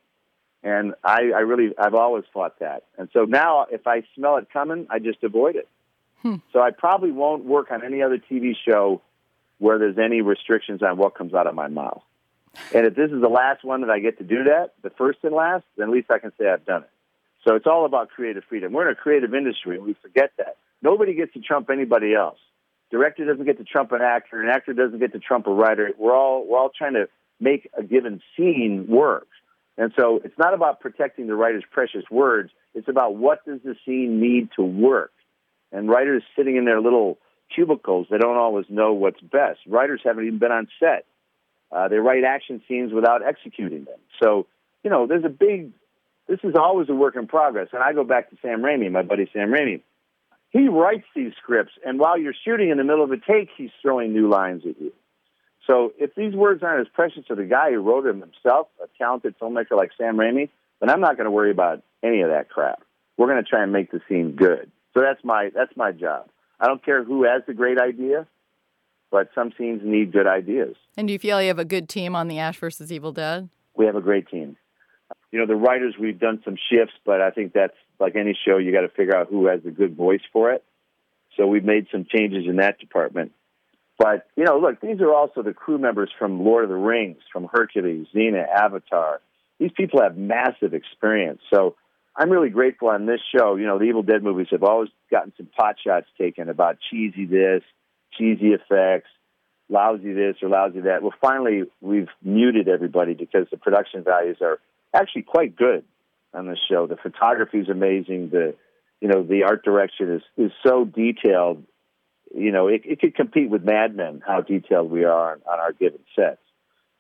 And 0.64 0.96
I, 1.04 1.30
I 1.36 1.42
really, 1.42 1.76
I've 1.78 1.94
always 1.94 2.24
fought 2.34 2.58
that. 2.60 2.86
And 2.98 3.08
so 3.14 3.26
now, 3.26 3.68
if 3.70 3.86
I 3.86 4.02
smell 4.16 4.38
it 4.38 4.48
coming, 4.52 4.88
I 4.90 4.98
just 4.98 5.24
avoid 5.24 5.58
it. 5.58 5.68
Hmm. 6.24 6.38
So 6.54 6.60
I 6.60 6.72
probably 6.72 7.12
won't 7.12 7.46
work 7.46 7.70
on 7.70 7.86
any 7.86 8.02
other 8.02 8.18
TV 8.18 8.54
show 8.68 9.02
where 9.64 9.80
there's 9.80 9.98
any 9.98 10.20
restrictions 10.20 10.84
on 10.84 10.98
what 10.98 11.16
comes 11.16 11.34
out 11.34 11.48
of 11.48 11.56
my 11.56 11.70
mouth. 11.70 12.04
And 12.76 12.86
if 12.86 12.96
this 12.96 13.10
is 13.12 13.22
the 13.22 13.30
last 13.30 13.64
one 13.64 13.80
that 13.82 13.90
I 13.90 14.00
get 14.00 14.18
to 14.18 14.24
do 14.26 14.44
that, 14.44 14.74
the 14.84 14.90
first 14.90 15.20
and 15.24 15.34
last, 15.34 15.64
then 15.78 15.88
at 15.88 15.94
least 15.94 16.12
I 16.12 16.20
can 16.20 16.34
say 16.38 16.50
I've 16.50 16.66
done 16.66 16.84
it. 16.84 16.90
So 17.48 17.56
it's 17.56 17.66
all 17.66 17.86
about 17.86 18.10
creative 18.10 18.44
freedom. 18.50 18.74
We're 18.74 18.90
in 18.90 18.94
a 18.94 18.96
creative 18.96 19.34
industry, 19.34 19.78
and 19.78 19.86
we 19.86 19.96
forget 20.02 20.32
that. 20.38 20.58
Nobody 20.82 21.14
gets 21.14 21.32
to 21.34 21.40
trump 21.40 21.70
anybody 21.70 22.14
else. 22.14 22.38
Director 22.92 23.26
doesn't 23.26 23.46
get 23.46 23.58
to 23.58 23.64
trump 23.64 23.94
an 23.94 24.02
actor. 24.02 24.42
An 24.42 24.50
actor 24.50 24.74
doesn't 24.74 25.00
get 25.00 25.14
to 25.14 25.20
trump 25.20 25.48
a 25.48 25.54
writer. 25.54 25.92
We're 25.98 26.16
all 26.16 26.46
we're 26.46 26.60
all 26.60 26.72
trying 26.78 26.94
to 26.94 27.08
make 27.40 27.70
a 27.78 27.84
given 27.84 28.22
scene 28.36 28.86
work. 28.88 29.28
And 29.78 29.94
so 29.98 30.20
it's 30.24 30.38
not 30.38 30.54
about 30.54 30.82
protecting 30.82 31.28
the 31.28 31.36
writer's 31.36 31.64
precious 31.72 32.04
words. 32.12 32.52
It's 32.76 32.90
about 32.90 33.16
what 33.16 33.46
does 33.46 33.62
the 33.64 33.76
scene 33.86 34.20
need 34.20 34.50
to 34.58 34.62
work. 34.62 35.12
And 35.72 35.90
writers 35.90 36.22
sitting 36.36 36.58
in 36.58 36.66
their 36.66 36.82
little 36.82 37.18
cubicles, 37.54 38.08
they 38.10 38.18
don't 38.18 38.38
always 38.38 38.66
know 38.70 38.94
what's 38.94 39.20
best. 39.22 39.60
Writers 39.68 40.02
haven't 40.04 40.26
even 40.26 40.40
been 40.40 40.52
on 40.52 40.68
set. 40.80 41.06
Uh, 41.72 41.88
they 41.88 41.98
write 41.98 42.24
action 42.24 42.62
scenes 42.68 42.94
without 42.94 43.26
executing 43.26 43.86
them. 43.86 44.00
So, 44.22 44.46
you 44.84 44.90
know, 44.90 45.08
there's 45.08 45.26
a 45.26 45.30
big, 45.30 45.72
this 46.28 46.40
is 46.44 46.54
always 46.56 46.90
a 46.90 46.94
work 46.94 47.16
in 47.16 47.28
progress. 47.28 47.70
And 47.74 47.82
I 47.82 47.94
go 47.94 48.04
back 48.04 48.30
to 48.30 48.38
Sam 48.42 48.62
Raimi, 48.62 48.92
my 48.92 49.02
buddy 49.02 49.30
Sam 49.34 49.50
Raimi. 49.50 49.82
he 50.52 50.68
writes 50.68 51.06
these 51.16 51.34
scripts, 51.42 51.74
and 51.86 52.00
while 52.00 52.18
you're 52.18 52.36
shooting 52.46 52.70
in 52.70 52.78
the 52.78 52.84
middle 52.84 53.04
of 53.04 53.12
a 53.12 53.18
take, 53.18 53.50
he's 53.58 53.72
throwing 53.82 54.14
new 54.14 54.30
lines 54.30 54.64
at 54.68 54.80
you. 54.80 54.94
So 55.68 55.94
if 55.98 56.14
these 56.16 56.36
words 56.36 56.62
aren't 56.62 56.82
as 56.82 56.92
precious 56.94 57.26
to 57.28 57.36
the 57.36 57.46
guy 57.46 57.72
who 57.72 57.80
wrote 57.80 58.04
them 58.04 58.20
himself, 58.20 58.68
a 58.84 58.88
talented 58.98 59.40
filmmaker 59.40 59.78
like 59.78 59.92
Sam 59.98 60.18
Raimi, 60.18 60.50
then 60.80 60.90
I'm 60.90 61.00
not 61.00 61.16
going 61.16 61.26
to 61.26 61.32
worry 61.32 61.52
about 61.52 61.82
any 62.04 62.22
of 62.22 62.30
that 62.30 62.50
crap. 62.50 62.84
We're 63.18 63.28
going 63.28 63.44
to 63.44 63.50
try 63.50 63.64
and 63.64 63.72
make 63.72 63.92
the 63.92 64.02
scene 64.10 64.36
good. 64.36 64.70
So 64.94 65.02
that's 65.02 65.24
my 65.24 65.50
that's 65.56 65.76
my 65.76 65.92
job. 65.92 66.28
I 66.64 66.68
don't 66.68 66.84
care 66.84 67.04
who 67.04 67.26
has 67.26 67.42
the 67.46 67.54
great 67.54 67.78
idea, 67.78 68.26
but 69.12 69.28
some 69.36 69.52
scenes 69.58 69.82
need 69.84 70.14
good 70.14 70.28
ideas. 70.28 70.78
And 70.96 71.08
do 71.08 71.12
you 71.12 71.20
feel 71.20 71.42
you 71.42 71.50
have 71.50 71.60
a 71.60 71.66
good 71.66 71.90
team 71.90 72.16
on 72.16 72.30
the 72.30 72.40
Ash 72.40 72.58
versus 72.58 72.90
Evil 72.90 73.12
Dead? 73.12 73.50
We 73.76 73.86
have 73.86 73.98
a 73.98 74.02
great 74.02 74.30
team. 74.30 74.56
You 75.30 75.40
know, 75.40 75.46
the 75.46 75.58
writers 75.58 75.96
we've 76.00 76.20
done 76.20 76.42
some 76.46 76.56
shifts, 76.72 76.94
but 77.06 77.20
I 77.20 77.32
think 77.32 77.52
that's 77.52 77.76
like 78.00 78.16
any 78.16 78.38
show. 78.48 78.60
You 78.60 78.72
got 78.72 78.82
to 78.82 78.88
figure 78.88 79.14
out 79.14 79.28
who 79.30 79.48
has 79.48 79.62
the 79.64 79.72
good 79.72 79.98
voice 79.98 80.22
for 80.32 80.54
it. 80.54 80.64
So 81.36 81.48
we've 81.48 81.66
made 81.66 81.88
some 81.92 82.06
changes 82.10 82.46
in 82.48 82.56
that 82.58 82.80
department. 82.80 83.34
But 83.98 84.28
you 84.38 84.46
know, 84.46 84.58
look, 84.58 84.80
these 84.80 85.02
are 85.02 85.14
also 85.14 85.44
the 85.44 85.54
crew 85.54 85.78
members 85.78 86.12
from 86.18 86.46
Lord 86.46 86.64
of 86.64 86.70
the 86.70 86.78
Rings, 86.78 87.18
from 87.34 87.50
Hercules, 87.52 88.08
Xena, 88.16 88.48
Avatar. 88.48 89.20
These 89.60 89.72
people 89.76 90.02
have 90.02 90.16
massive 90.16 90.74
experience. 90.74 91.42
So 91.54 91.76
I'm 92.16 92.30
really 92.30 92.50
grateful 92.50 92.90
on 92.90 93.06
this 93.06 93.22
show. 93.36 93.56
You 93.56 93.66
know, 93.66 93.80
the 93.80 93.86
Evil 93.86 94.04
Dead 94.04 94.24
movies 94.24 94.48
have 94.52 94.64
always 94.64 94.90
gotten 95.10 95.34
some 95.36 95.48
pot 95.48 95.78
shots 95.84 96.08
taken 96.18 96.48
about 96.50 96.78
cheesy 96.90 97.26
this, 97.26 97.64
cheesy 98.18 98.54
effects, 98.54 99.10
lousy 99.70 100.14
this 100.14 100.36
or 100.42 100.50
lousy 100.50 100.82
that. 100.82 101.02
Well, 101.02 101.14
finally, 101.20 101.64
we've 101.82 102.10
muted 102.22 102.68
everybody 102.68 103.14
because 103.14 103.48
the 103.50 103.58
production 103.58 104.04
values 104.04 104.38
are 104.42 104.60
actually 104.94 105.24
quite 105.24 105.56
good 105.56 105.84
on 106.34 106.48
this 106.48 106.60
show. 106.70 106.88
The 106.88 106.98
photography 106.98 107.60
is 107.60 107.70
amazing. 107.70 108.30
The 108.30 108.56
you 109.02 109.08
know 109.08 109.24
the 109.24 109.44
art 109.44 109.66
direction 109.66 110.14
is 110.14 110.22
is 110.38 110.52
so 110.66 110.86
detailed. 110.86 111.64
You 112.36 112.52
know, 112.52 112.68
it, 112.68 112.82
it 112.86 113.00
could 113.00 113.16
compete 113.16 113.50
with 113.50 113.64
Mad 113.64 113.96
Men 113.96 114.22
how 114.26 114.42
detailed 114.42 114.90
we 114.90 115.04
are 115.04 115.34
on, 115.34 115.42
on 115.52 115.60
our 115.60 115.72
given 115.74 116.00
sets. 116.16 116.40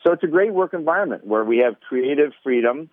So 0.06 0.12
it's 0.12 0.23
a 0.23 0.28
great 0.28 0.54
work 0.54 0.73
environment 0.73 1.26
where 1.26 1.43
we 1.43 1.60
have 1.60 1.80
creative 1.80 2.34
freedom. 2.43 2.89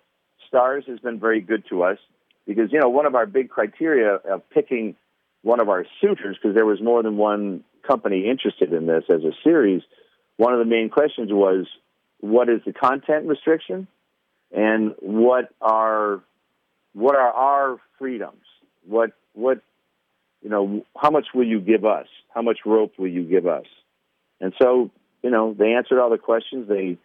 Starz 0.51 0.87
has 0.87 0.99
been 0.99 1.19
very 1.19 1.41
good 1.41 1.63
to 1.69 1.83
us 1.83 1.97
because 2.45 2.71
you 2.71 2.79
know 2.79 2.89
one 2.89 3.05
of 3.05 3.15
our 3.15 3.25
big 3.25 3.49
criteria 3.49 4.15
of 4.15 4.49
picking 4.49 4.95
one 5.43 5.59
of 5.59 5.69
our 5.69 5.85
suitors 5.99 6.37
because 6.41 6.55
there 6.55 6.65
was 6.65 6.81
more 6.81 7.01
than 7.03 7.17
one 7.17 7.63
company 7.87 8.29
interested 8.29 8.73
in 8.73 8.85
this 8.85 9.03
as 9.09 9.23
a 9.23 9.31
series. 9.43 9.81
One 10.37 10.53
of 10.53 10.59
the 10.59 10.65
main 10.65 10.89
questions 10.89 11.31
was, 11.31 11.67
what 12.19 12.49
is 12.49 12.61
the 12.65 12.73
content 12.73 13.27
restriction, 13.27 13.87
and 14.51 14.93
what 14.99 15.49
are 15.61 16.21
what 16.93 17.15
are 17.15 17.31
our 17.31 17.77
freedoms? 17.97 18.43
What 18.85 19.11
what 19.33 19.61
you 20.43 20.49
know? 20.49 20.85
How 20.95 21.09
much 21.09 21.27
will 21.33 21.47
you 21.47 21.59
give 21.59 21.85
us? 21.85 22.07
How 22.33 22.41
much 22.41 22.59
rope 22.65 22.93
will 22.97 23.07
you 23.07 23.23
give 23.23 23.47
us? 23.47 23.65
And 24.39 24.53
so 24.61 24.91
you 25.23 25.29
know 25.29 25.55
they 25.57 25.73
answered 25.73 25.99
all 25.99 26.09
the 26.09 26.17
questions. 26.17 26.67
They 26.67 26.97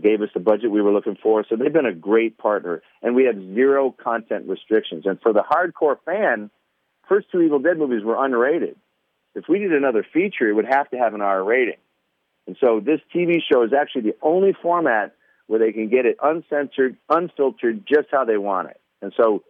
gave 0.00 0.22
us 0.22 0.28
the 0.32 0.40
budget 0.40 0.70
we 0.70 0.80
were 0.80 0.92
looking 0.92 1.16
for. 1.22 1.44
So 1.48 1.56
they've 1.56 1.72
been 1.72 1.86
a 1.86 1.94
great 1.94 2.38
partner, 2.38 2.82
and 3.02 3.14
we 3.14 3.24
have 3.24 3.36
zero 3.36 3.94
content 4.02 4.48
restrictions. 4.48 5.04
And 5.06 5.20
for 5.20 5.32
the 5.32 5.42
hardcore 5.42 5.96
fan, 6.04 6.50
first 7.08 7.30
two 7.30 7.40
Evil 7.42 7.58
Dead 7.58 7.76
movies 7.76 8.02
were 8.02 8.14
unrated. 8.14 8.76
If 9.34 9.44
we 9.48 9.58
did 9.58 9.72
another 9.72 10.06
feature, 10.12 10.48
it 10.48 10.54
would 10.54 10.66
have 10.66 10.90
to 10.90 10.98
have 10.98 11.14
an 11.14 11.20
R 11.20 11.42
rating. 11.42 11.78
And 12.46 12.56
so 12.60 12.80
this 12.80 13.00
TV 13.14 13.38
show 13.50 13.62
is 13.62 13.72
actually 13.72 14.02
the 14.02 14.16
only 14.22 14.54
format 14.60 15.14
where 15.46 15.58
they 15.58 15.72
can 15.72 15.88
get 15.88 16.06
it 16.06 16.16
uncensored, 16.22 16.96
unfiltered, 17.08 17.86
just 17.86 18.08
how 18.10 18.24
they 18.24 18.36
want 18.36 18.70
it. 18.70 18.80
And 19.00 19.12
so 19.16 19.42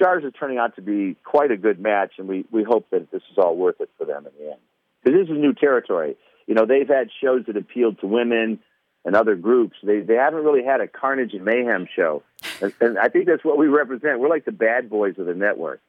Starz 0.00 0.24
is 0.26 0.32
turning 0.38 0.58
out 0.58 0.76
to 0.76 0.82
be 0.82 1.16
quite 1.24 1.50
a 1.50 1.56
good 1.56 1.78
match, 1.78 2.12
and 2.18 2.26
we, 2.26 2.44
we 2.50 2.64
hope 2.64 2.88
that 2.90 3.10
this 3.10 3.22
is 3.30 3.38
all 3.38 3.56
worth 3.56 3.80
it 3.80 3.90
for 3.98 4.06
them 4.06 4.26
in 4.26 4.32
the 4.38 4.52
end. 4.52 4.60
Because 5.02 5.20
this 5.20 5.28
is 5.28 5.40
new 5.40 5.52
territory. 5.52 6.16
You 6.46 6.54
know, 6.54 6.66
they've 6.66 6.88
had 6.88 7.08
shows 7.22 7.44
that 7.46 7.56
appealed 7.56 8.00
to 8.00 8.06
women 8.06 8.60
and 9.04 9.14
other 9.14 9.36
groups. 9.36 9.76
They 9.82 10.00
they 10.00 10.14
haven't 10.14 10.44
really 10.44 10.64
had 10.64 10.80
a 10.80 10.88
carnage 10.88 11.34
and 11.34 11.44
mayhem 11.44 11.86
show, 11.94 12.22
and, 12.60 12.72
and 12.80 12.98
I 12.98 13.08
think 13.08 13.26
that's 13.26 13.44
what 13.44 13.58
we 13.58 13.66
represent. 13.66 14.20
We're 14.20 14.28
like 14.28 14.44
the 14.44 14.52
bad 14.52 14.88
boys 14.88 15.18
of 15.18 15.26
the 15.26 15.34
network. 15.34 15.80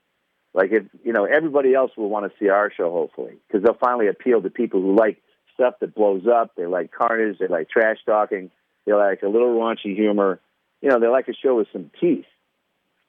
Like 0.53 0.71
if 0.71 0.83
you 1.03 1.13
know 1.13 1.25
everybody 1.25 1.73
else 1.73 1.91
will 1.97 2.09
want 2.09 2.31
to 2.31 2.37
see 2.39 2.49
our 2.49 2.71
show, 2.71 2.91
hopefully, 2.91 3.37
because 3.47 3.63
they'll 3.63 3.73
finally 3.73 4.07
appeal 4.07 4.41
to 4.41 4.49
people 4.49 4.81
who 4.81 4.95
like 4.95 5.21
stuff 5.53 5.75
that 5.79 5.95
blows 5.95 6.27
up. 6.27 6.55
They 6.55 6.65
like 6.65 6.91
carnage. 6.91 7.39
They 7.39 7.47
like 7.47 7.69
trash 7.69 7.97
talking. 8.05 8.51
They 8.85 8.93
like 8.93 9.23
a 9.23 9.27
little 9.27 9.55
raunchy 9.55 9.95
humor. 9.95 10.39
You 10.81 10.89
know, 10.89 10.99
they 10.99 11.07
like 11.07 11.27
a 11.27 11.33
show 11.33 11.55
with 11.55 11.67
some 11.71 11.89
teeth. 11.99 12.25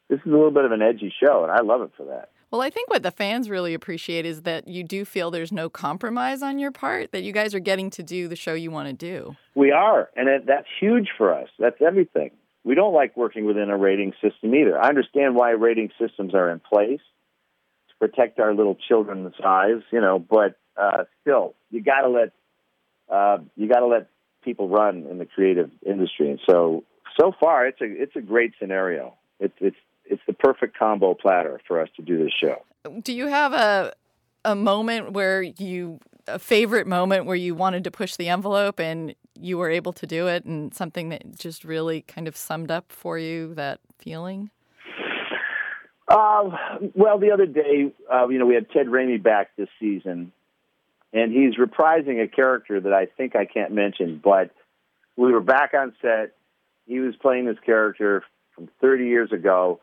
This 0.09 0.21
is 0.21 0.27
a 0.27 0.31
little 0.31 0.53
bit 0.53 0.65
of 0.65 0.73
an 0.73 0.83
edgy 0.83 1.13
show, 1.21 1.43
and 1.43 1.53
I 1.53 1.61
love 1.61 1.83
it 1.83 1.91
for 1.97 2.05
that. 2.07 2.31
Well, 2.57 2.65
I 2.65 2.71
think 2.71 2.89
what 2.89 3.03
the 3.03 3.11
fans 3.11 3.51
really 3.51 3.75
appreciate 3.75 4.25
is 4.25 4.41
that 4.43 4.67
you 4.67 4.83
do 4.83 5.05
feel 5.05 5.31
there's 5.31 5.53
no 5.53 5.69
compromise 5.69 6.41
on 6.41 6.59
your 6.59 6.71
part, 6.71 7.13
that 7.13 7.23
you 7.23 7.31
guys 7.31 7.55
are 7.55 7.59
getting 7.59 7.91
to 7.91 8.03
do 8.03 8.29
the 8.29 8.35
show 8.35 8.55
you 8.55 8.71
want 8.71 8.89
to 8.89 8.95
do. 8.95 9.37
We 9.55 9.73
are, 9.73 10.09
and 10.17 10.27
that's 10.47 10.67
huge 10.81 11.11
for 11.19 11.35
us. 11.35 11.51
That's 11.59 11.77
everything. 11.87 12.31
We 12.65 12.75
don't 12.75 12.95
like 12.95 13.15
working 13.15 13.45
within 13.45 13.69
a 13.69 13.77
rating 13.77 14.15
system 14.23 14.55
either. 14.55 14.83
I 14.83 14.89
understand 14.89 15.35
why 15.35 15.51
rating 15.51 15.91
systems 16.01 16.35
are 16.35 16.51
in 16.51 16.61
place 16.61 17.03
to 17.91 17.95
protect 18.01 18.41
our 18.41 18.55
little 18.55 18.79
children's 18.89 19.35
eyes, 19.45 19.83
you 19.93 20.01
know, 20.01 20.19
but 20.19 20.57
uh, 20.79 21.05
still, 21.21 21.57
you 21.71 21.83
got 21.83 22.01
to 22.01 22.09
let 22.09 22.33
uh, 23.11 23.37
you 23.55 23.69
got 23.69 23.81
to 23.81 23.87
let 23.87 24.09
people 24.43 24.71
run 24.71 25.07
in 25.11 25.19
the 25.19 25.27
creative 25.27 25.71
industry. 25.85 26.31
And 26.31 26.41
so, 26.49 26.85
so 27.21 27.33
far, 27.39 27.67
it's 27.67 27.83
a 27.83 27.85
it's 27.85 28.17
a 28.17 28.23
great 28.23 28.55
scenario. 28.59 29.13
It's 29.41 29.55
it's 29.61 29.77
it's 30.09 30.23
the 30.27 30.33
perfect 30.33 30.79
combo 30.79 31.15
platter 31.15 31.61
for 31.67 31.81
us 31.81 31.89
to 31.97 32.03
do 32.03 32.19
this 32.19 32.33
show. 32.33 32.63
Do 33.03 33.13
you 33.13 33.27
have 33.27 33.53
a 33.53 33.95
a 34.45 34.55
moment 34.55 35.13
where 35.13 35.43
you 35.43 35.99
a 36.29 36.39
favorite 36.39 36.87
moment 36.87 37.27
where 37.27 37.37
you 37.37 37.55
wanted 37.55 37.85
to 37.85 37.91
push 37.91 38.17
the 38.17 38.29
envelope 38.29 38.81
and 38.81 39.15
you 39.39 39.59
were 39.59 39.71
able 39.71 39.93
to 39.93 40.07
do 40.07 40.27
it 40.27 40.45
and 40.45 40.75
something 40.75 41.09
that 41.11 41.39
just 41.39 41.65
really 41.65 42.01
kind 42.03 42.27
of 42.27 42.37
summed 42.37 42.71
up 42.71 42.91
for 42.91 43.19
you 43.19 43.55
that 43.55 43.81
feeling? 43.99 44.51
Uh, 46.09 46.51
well, 46.95 47.19
the 47.19 47.33
other 47.33 47.47
day, 47.47 47.93
uh, 48.13 48.29
you 48.29 48.39
know, 48.39 48.47
we 48.47 48.55
had 48.55 48.71
Ted 48.71 48.87
Raimi 48.87 49.21
back 49.21 49.51
this 49.57 49.69
season, 49.81 50.33
and 51.13 51.33
he's 51.33 51.57
reprising 51.57 52.23
a 52.23 52.29
character 52.29 52.81
that 52.81 52.93
I 52.93 53.07
think 53.07 53.35
I 53.35 53.45
can't 53.45 53.73
mention, 53.73 54.21
but 54.23 54.51
we 55.17 55.33
were 55.33 55.41
back 55.41 55.75
on 55.75 55.95
set. 56.01 56.33
He 56.87 57.01
was 57.01 57.15
playing 57.17 57.47
this 57.47 57.59
character 57.65 58.23
from 58.55 58.69
30 58.81 59.07
years 59.07 59.33
ago, 59.33 59.81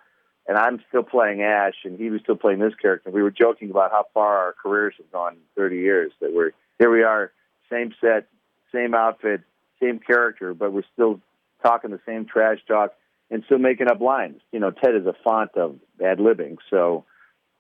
and 0.47 0.57
I'm 0.57 0.81
still 0.89 1.03
playing 1.03 1.41
Ash, 1.41 1.75
and 1.85 1.97
he 1.97 2.09
was 2.09 2.21
still 2.21 2.35
playing 2.35 2.59
this 2.59 2.73
character. 2.81 3.09
We 3.09 3.23
were 3.23 3.31
joking 3.31 3.69
about 3.69 3.91
how 3.91 4.05
far 4.13 4.37
our 4.37 4.53
careers 4.53 4.95
have 4.97 5.11
gone 5.11 5.33
in 5.33 5.39
30 5.55 5.77
years. 5.77 6.11
That 6.21 6.33
we're 6.33 6.51
here, 6.79 6.91
we 6.91 7.03
are, 7.03 7.31
same 7.69 7.93
set, 8.01 8.27
same 8.73 8.93
outfit, 8.93 9.41
same 9.81 9.99
character, 9.99 10.53
but 10.53 10.73
we're 10.73 10.83
still 10.93 11.21
talking 11.63 11.91
the 11.91 11.99
same 12.05 12.25
trash 12.25 12.59
talk 12.67 12.93
and 13.31 13.43
still 13.45 13.57
making 13.57 13.87
up 13.87 14.01
lines. 14.01 14.41
You 14.51 14.59
know, 14.59 14.71
Ted 14.71 14.95
is 14.95 15.05
a 15.05 15.15
font 15.23 15.51
of 15.55 15.77
ad 16.03 16.19
libbing, 16.19 16.57
so 16.69 17.05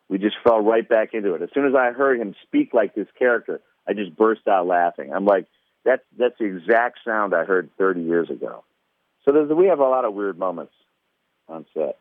we 0.09 0.17
just 0.17 0.35
fell 0.43 0.61
right 0.61 0.87
back 0.87 1.13
into 1.13 1.33
it. 1.35 1.41
As 1.41 1.49
soon 1.53 1.65
as 1.65 1.73
I 1.75 1.91
heard 1.91 2.19
him 2.19 2.35
speak 2.43 2.73
like 2.73 2.93
this 2.95 3.07
character, 3.17 3.61
I 3.87 3.93
just 3.93 4.15
burst 4.15 4.47
out 4.47 4.67
laughing. 4.67 5.13
I'm 5.13 5.25
like, 5.25 5.47
that's 5.85 6.03
that's 6.17 6.35
the 6.39 6.45
exact 6.45 6.99
sound 7.05 7.33
I 7.33 7.45
heard 7.45 7.69
30 7.77 8.01
years 8.01 8.29
ago. 8.29 8.63
So 9.25 9.31
we 9.53 9.67
have 9.67 9.79
a 9.79 9.83
lot 9.83 10.05
of 10.05 10.13
weird 10.13 10.37
moments 10.37 10.73
on 11.47 11.65
set. 11.73 11.97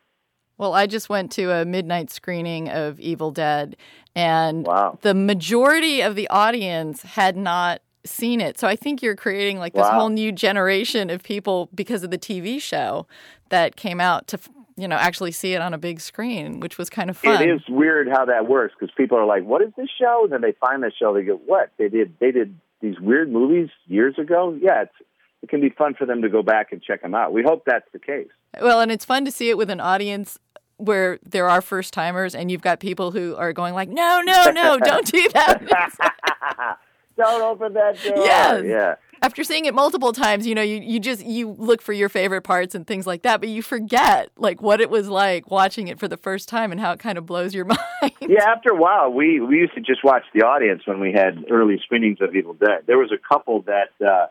Well, 0.59 0.75
I 0.75 0.87
just 0.87 1.09
went 1.09 1.33
to 1.33 1.51
a 1.51 1.65
midnight 1.65 2.11
screening 2.11 2.69
of 2.69 3.01
Evil 3.01 3.31
Dead, 3.31 3.77
and 4.15 4.67
wow. 4.67 4.99
the 5.03 5.15
majority 5.15 6.01
of 6.03 6.15
the 6.15 6.29
audience 6.29 7.03
had 7.03 7.37
not 7.37 7.81
seen 8.05 8.41
it. 8.41 8.59
So 8.59 8.67
I 8.67 8.77
think 8.77 9.03
you're 9.03 9.17
creating 9.17 9.59
like 9.59 9.75
this 9.75 9.83
Wow. 9.83 10.01
whole 10.01 10.09
new 10.09 10.33
generation 10.33 11.09
of 11.11 11.23
people 11.23 11.69
because 11.75 12.03
of 12.03 12.11
the 12.11 12.19
TV 12.19 12.61
show 12.61 13.07
that 13.49 13.77
came 13.77 14.01
out 14.01 14.27
to, 14.29 14.39
you 14.77 14.89
know, 14.89 14.97
actually 14.97 15.31
see 15.31 15.55
it 15.55 15.63
on 15.63 15.73
a 15.73 15.79
big 15.79 16.01
screen, 16.01 16.61
which 16.61 16.79
was 16.79 16.91
kind 16.91 17.11
of 17.11 17.17
fun. 17.17 17.43
It 17.43 17.49
is 17.49 17.61
weird 17.69 18.09
how 18.09 18.25
that 18.25 18.49
works 18.49 18.75
because 18.79 18.93
people 18.97 19.19
are 19.19 19.27
like, 19.27 19.45
"What 19.45 19.63
is 19.63 19.73
this 19.77 19.89
show?" 19.99 20.23
And 20.25 20.33
then 20.33 20.41
they 20.41 20.53
find 20.53 20.83
the 20.83 20.91
show. 20.91 21.15
They 21.15 21.23
go, 21.23 21.37
"What? 21.47 21.71
They 21.77 21.89
did? 21.89 22.15
They 22.19 22.33
did 22.33 22.59
these 22.81 22.99
weird 23.01 23.31
movies 23.31 23.71
years 23.87 24.19
ago?" 24.19 24.57
Yeah, 24.61 24.83
it's, 24.83 24.95
it 25.43 25.49
can 25.49 25.61
be 25.61 25.71
fun 25.71 25.95
for 25.95 26.07
them 26.07 26.23
to 26.23 26.29
go 26.29 26.43
back 26.43 26.73
and 26.73 26.83
check 26.83 27.03
them 27.03 27.15
out. 27.15 27.33
We 27.33 27.43
hope 27.43 27.65
that's 27.67 27.87
the 27.93 27.99
case. 27.99 28.29
Well, 28.61 28.81
and 28.81 28.93
it's 28.93 29.05
fun 29.05 29.25
to 29.25 29.31
see 29.31 29.51
it 29.51 29.59
with 29.59 29.71
an 29.71 29.81
audience 29.81 30.39
where 30.77 31.19
there 31.23 31.49
are 31.49 31.61
first 31.61 31.93
timers 31.93 32.35
and 32.35 32.51
you've 32.51 32.63
got 32.63 32.81
people 32.81 33.11
who 33.11 33.37
are 33.37 33.53
going 33.53 33.75
like, 33.75 33.89
"No, 33.89 34.21
no, 34.25 34.51
no, 34.51 34.79
don't 34.85 35.07
do 35.07 35.29
that." 35.35 36.79
Don't 37.17 37.43
open 37.43 37.75
that 37.75 38.03
door. 38.03 38.25
Yes. 38.25 38.65
Yeah. 38.65 38.95
After 39.21 39.45
seeing 39.45 39.67
it 39.67 39.75
multiple 39.75 40.13
times, 40.13 40.47
you 40.47 40.55
know, 40.55 40.63
you, 40.63 40.81
you 40.81 40.99
just 40.99 41.25
you 41.25 41.55
look 41.59 41.81
for 41.81 41.93
your 41.93 42.09
favorite 42.09 42.43
parts 42.43 42.75
and 42.75 42.87
things 42.87 43.07
like 43.07 43.23
that, 43.23 43.39
but 43.39 43.49
you 43.49 43.63
forget 43.63 44.31
like 44.37 44.61
what 44.61 44.81
it 44.81 44.91
was 44.91 45.09
like 45.09 45.49
watching 45.49 45.87
it 45.87 46.01
for 46.01 46.09
the 46.09 46.17
first 46.17 46.49
time 46.49 46.73
and 46.73 46.81
how 46.81 46.91
it 46.91 46.99
kind 46.99 47.19
of 47.19 47.27
blows 47.27 47.55
your 47.55 47.65
mind. 48.03 48.13
Yeah, 48.21 48.45
after 48.49 48.71
a 48.71 48.77
while, 48.77 49.13
we 49.13 49.41
we 49.41 49.59
used 49.59 49.75
to 49.75 49.81
just 49.81 50.03
watch 50.03 50.25
the 50.35 50.43
audience 50.43 50.83
when 50.87 50.99
we 50.99 51.13
had 51.13 51.45
early 51.51 51.79
screenings 51.85 52.19
of 52.21 52.35
Evil 52.35 52.55
Dead. 52.55 52.85
There 52.87 52.99
was 52.99 53.13
a 53.13 53.19
couple 53.33 53.63
that 53.63 53.91
uh, 54.05 54.27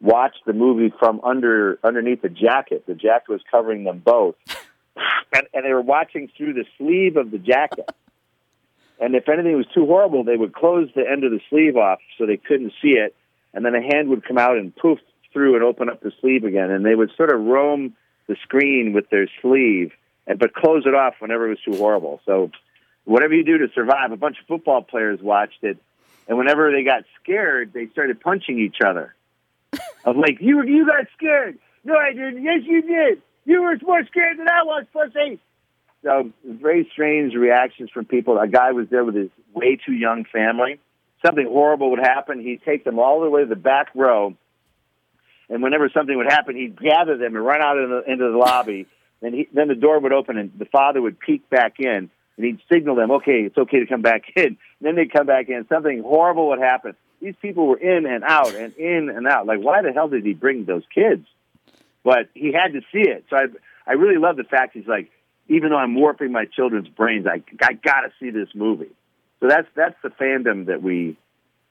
watched 0.00 0.44
the 0.46 0.52
movie 0.52 0.92
from 0.98 1.20
under 1.22 1.78
underneath 1.84 2.22
the 2.22 2.28
jacket. 2.28 2.84
The 2.86 2.94
jacket 2.94 3.28
was 3.28 3.40
covering 3.50 3.84
them 3.84 3.98
both, 4.04 4.36
and, 5.32 5.46
and 5.52 5.64
they 5.64 5.72
were 5.72 5.82
watching 5.82 6.30
through 6.36 6.54
the 6.54 6.64
sleeve 6.78 7.16
of 7.16 7.30
the 7.30 7.38
jacket. 7.38 7.90
And 9.00 9.14
if 9.14 9.28
anything 9.28 9.56
was 9.56 9.66
too 9.74 9.86
horrible, 9.86 10.24
they 10.24 10.36
would 10.36 10.52
close 10.52 10.90
the 10.94 11.08
end 11.08 11.24
of 11.24 11.30
the 11.30 11.40
sleeve 11.48 11.76
off 11.76 12.00
so 12.18 12.26
they 12.26 12.36
couldn't 12.36 12.72
see 12.82 12.90
it, 12.90 13.14
and 13.54 13.64
then 13.64 13.74
a 13.74 13.82
hand 13.82 14.08
would 14.10 14.26
come 14.26 14.38
out 14.38 14.58
and 14.58 14.76
poof 14.76 14.98
through 15.32 15.54
and 15.54 15.64
open 15.64 15.88
up 15.88 16.02
the 16.02 16.12
sleeve 16.20 16.44
again, 16.44 16.70
and 16.70 16.84
they 16.84 16.94
would 16.94 17.10
sort 17.16 17.32
of 17.32 17.40
roam 17.40 17.94
the 18.26 18.36
screen 18.42 18.92
with 18.92 19.08
their 19.10 19.26
sleeve, 19.40 19.92
and 20.26 20.38
but 20.38 20.52
close 20.52 20.84
it 20.86 20.94
off 20.94 21.14
whenever 21.18 21.46
it 21.46 21.50
was 21.50 21.58
too 21.64 21.78
horrible. 21.78 22.20
So, 22.26 22.50
whatever 23.04 23.34
you 23.34 23.44
do 23.44 23.58
to 23.58 23.68
survive, 23.74 24.12
a 24.12 24.16
bunch 24.16 24.38
of 24.38 24.46
football 24.46 24.82
players 24.82 25.20
watched 25.20 25.62
it, 25.62 25.78
and 26.28 26.36
whenever 26.36 26.70
they 26.70 26.84
got 26.84 27.04
scared, 27.22 27.72
they 27.72 27.86
started 27.88 28.20
punching 28.20 28.58
each 28.58 28.76
other. 28.84 29.14
Of 30.04 30.16
like, 30.16 30.38
you 30.40 30.62
you 30.64 30.86
got 30.86 31.06
scared. 31.16 31.58
No, 31.84 31.96
I 31.96 32.12
didn't. 32.12 32.42
Yes, 32.42 32.60
you 32.64 32.82
did. 32.82 33.22
You 33.44 33.62
were 33.62 33.76
more 33.82 34.04
scared 34.06 34.38
than 34.38 34.48
I 34.48 34.62
was, 34.64 34.84
pussy. 34.92 35.40
So 36.02 36.30
very 36.44 36.88
strange 36.92 37.34
reactions 37.34 37.90
from 37.90 38.06
people. 38.06 38.38
A 38.38 38.48
guy 38.48 38.72
was 38.72 38.88
there 38.90 39.04
with 39.04 39.14
his 39.14 39.30
way 39.52 39.76
too 39.84 39.92
young 39.92 40.24
family. 40.24 40.78
Something 41.24 41.46
horrible 41.46 41.90
would 41.90 42.00
happen. 42.00 42.40
He'd 42.40 42.62
take 42.64 42.84
them 42.84 42.98
all 42.98 43.20
the 43.20 43.28
way 43.28 43.42
to 43.42 43.46
the 43.46 43.56
back 43.56 43.88
row, 43.94 44.34
and 45.50 45.62
whenever 45.62 45.90
something 45.90 46.16
would 46.16 46.30
happen, 46.30 46.56
he'd 46.56 46.80
gather 46.80 47.18
them 47.18 47.36
and 47.36 47.44
run 47.44 47.60
out 47.60 47.76
into 47.76 47.88
the, 47.88 48.12
into 48.12 48.30
the 48.30 48.38
lobby. 48.38 48.86
And 49.20 49.34
he, 49.34 49.48
then 49.52 49.68
the 49.68 49.74
door 49.74 50.00
would 50.00 50.12
open, 50.12 50.38
and 50.38 50.52
the 50.58 50.64
father 50.64 51.02
would 51.02 51.20
peek 51.20 51.50
back 51.50 51.74
in, 51.78 52.08
and 52.36 52.46
he'd 52.46 52.60
signal 52.72 52.94
them, 52.94 53.10
"Okay, 53.10 53.42
it's 53.42 53.58
okay 53.58 53.80
to 53.80 53.86
come 53.86 54.00
back 54.00 54.22
in." 54.34 54.44
And 54.44 54.56
then 54.80 54.96
they'd 54.96 55.12
come 55.12 55.26
back 55.26 55.50
in. 55.50 55.66
Something 55.68 56.02
horrible 56.02 56.48
would 56.48 56.60
happen. 56.60 56.94
These 57.20 57.34
people 57.42 57.66
were 57.66 57.78
in 57.78 58.06
and 58.06 58.24
out 58.24 58.54
and 58.54 58.74
in 58.74 59.10
and 59.10 59.26
out. 59.26 59.46
Like, 59.46 59.60
why 59.60 59.82
the 59.82 59.92
hell 59.92 60.08
did 60.08 60.24
he 60.24 60.32
bring 60.32 60.64
those 60.64 60.84
kids? 60.94 61.26
But 62.02 62.30
he 62.34 62.52
had 62.52 62.72
to 62.72 62.80
see 62.92 63.08
it. 63.08 63.24
So 63.28 63.36
I, 63.36 63.44
I 63.86 63.92
really 63.92 64.18
love 64.18 64.36
the 64.36 64.44
fact 64.44 64.74
he's 64.74 64.86
like, 64.86 65.10
even 65.48 65.70
though 65.70 65.76
I'm 65.76 65.94
warping 65.94 66.32
my 66.32 66.46
children's 66.46 66.88
brains, 66.88 67.26
I, 67.26 67.42
I 67.62 67.74
got 67.74 68.02
to 68.02 68.12
see 68.18 68.30
this 68.30 68.48
movie. 68.54 68.90
So 69.40 69.48
that's 69.48 69.66
that's 69.74 69.96
the 70.02 70.10
fandom 70.10 70.66
that 70.66 70.82
we 70.82 71.16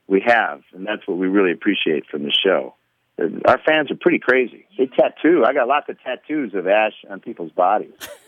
we 0.06 0.22
have, 0.26 0.62
and 0.74 0.84
that's 0.86 1.06
what 1.06 1.18
we 1.18 1.28
really 1.28 1.52
appreciate 1.52 2.04
from 2.06 2.24
the 2.24 2.32
show. 2.32 2.74
Our 3.18 3.58
fans 3.64 3.90
are 3.90 3.96
pretty 4.00 4.18
crazy. 4.18 4.66
They 4.76 4.86
tattoo. 4.86 5.44
I 5.44 5.52
got 5.52 5.68
lots 5.68 5.88
of 5.88 6.02
tattoos 6.02 6.54
of 6.54 6.66
Ash 6.66 6.94
on 7.08 7.20
people's 7.20 7.52
bodies. 7.52 7.92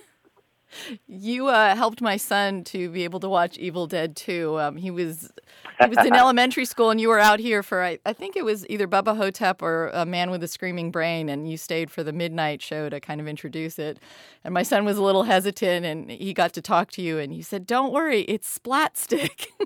You 1.06 1.48
uh, 1.48 1.74
helped 1.74 2.00
my 2.00 2.16
son 2.16 2.64
to 2.64 2.88
be 2.90 3.04
able 3.04 3.20
to 3.20 3.28
watch 3.28 3.58
Evil 3.58 3.86
Dead 3.86 4.16
2. 4.16 4.58
Um, 4.58 4.76
he 4.76 4.90
was 4.90 5.32
he 5.80 5.88
was 5.88 5.98
in 5.98 6.14
elementary 6.14 6.64
school, 6.64 6.90
and 6.90 7.00
you 7.00 7.08
were 7.08 7.18
out 7.18 7.40
here 7.40 7.62
for 7.62 7.82
I, 7.82 7.98
I 8.06 8.12
think 8.12 8.36
it 8.36 8.44
was 8.44 8.66
either 8.68 8.88
Bubba 8.88 9.16
Ho-Tep 9.16 9.62
or 9.62 9.90
A 9.92 10.06
Man 10.06 10.30
with 10.30 10.42
a 10.42 10.48
Screaming 10.48 10.90
Brain, 10.90 11.28
and 11.28 11.50
you 11.50 11.56
stayed 11.56 11.90
for 11.90 12.02
the 12.02 12.12
midnight 12.12 12.62
show 12.62 12.88
to 12.88 13.00
kind 13.00 13.20
of 13.20 13.28
introduce 13.28 13.78
it. 13.78 13.98
And 14.44 14.54
my 14.54 14.62
son 14.62 14.84
was 14.84 14.98
a 14.98 15.02
little 15.02 15.24
hesitant, 15.24 15.84
and 15.86 16.10
he 16.10 16.32
got 16.32 16.52
to 16.54 16.62
talk 16.62 16.90
to 16.92 17.02
you, 17.02 17.18
and 17.18 17.34
you 17.34 17.42
said, 17.42 17.66
"Don't 17.66 17.92
worry, 17.92 18.22
it's 18.22 18.48
splat 18.48 18.96
stick." 18.96 19.48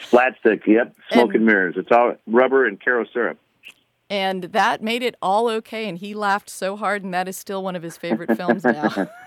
Splat 0.00 0.34
stick. 0.40 0.62
Yep. 0.66 0.96
Smoke 1.12 1.26
and, 1.26 1.36
and 1.36 1.46
mirrors. 1.46 1.74
It's 1.76 1.92
all 1.92 2.14
rubber 2.26 2.66
and 2.66 2.82
Karo 2.82 3.04
syrup 3.12 3.38
and 4.12 4.44
that 4.44 4.82
made 4.82 5.02
it 5.02 5.16
all 5.22 5.48
okay. 5.48 5.88
And 5.88 5.96
he 5.96 6.12
laughed 6.12 6.50
so 6.50 6.76
hard, 6.76 7.02
and 7.02 7.14
that 7.14 7.28
is 7.28 7.36
still 7.38 7.62
one 7.62 7.74
of 7.74 7.82
his 7.82 7.96
favorite 7.96 8.36
films 8.36 8.62
now. 8.62 9.08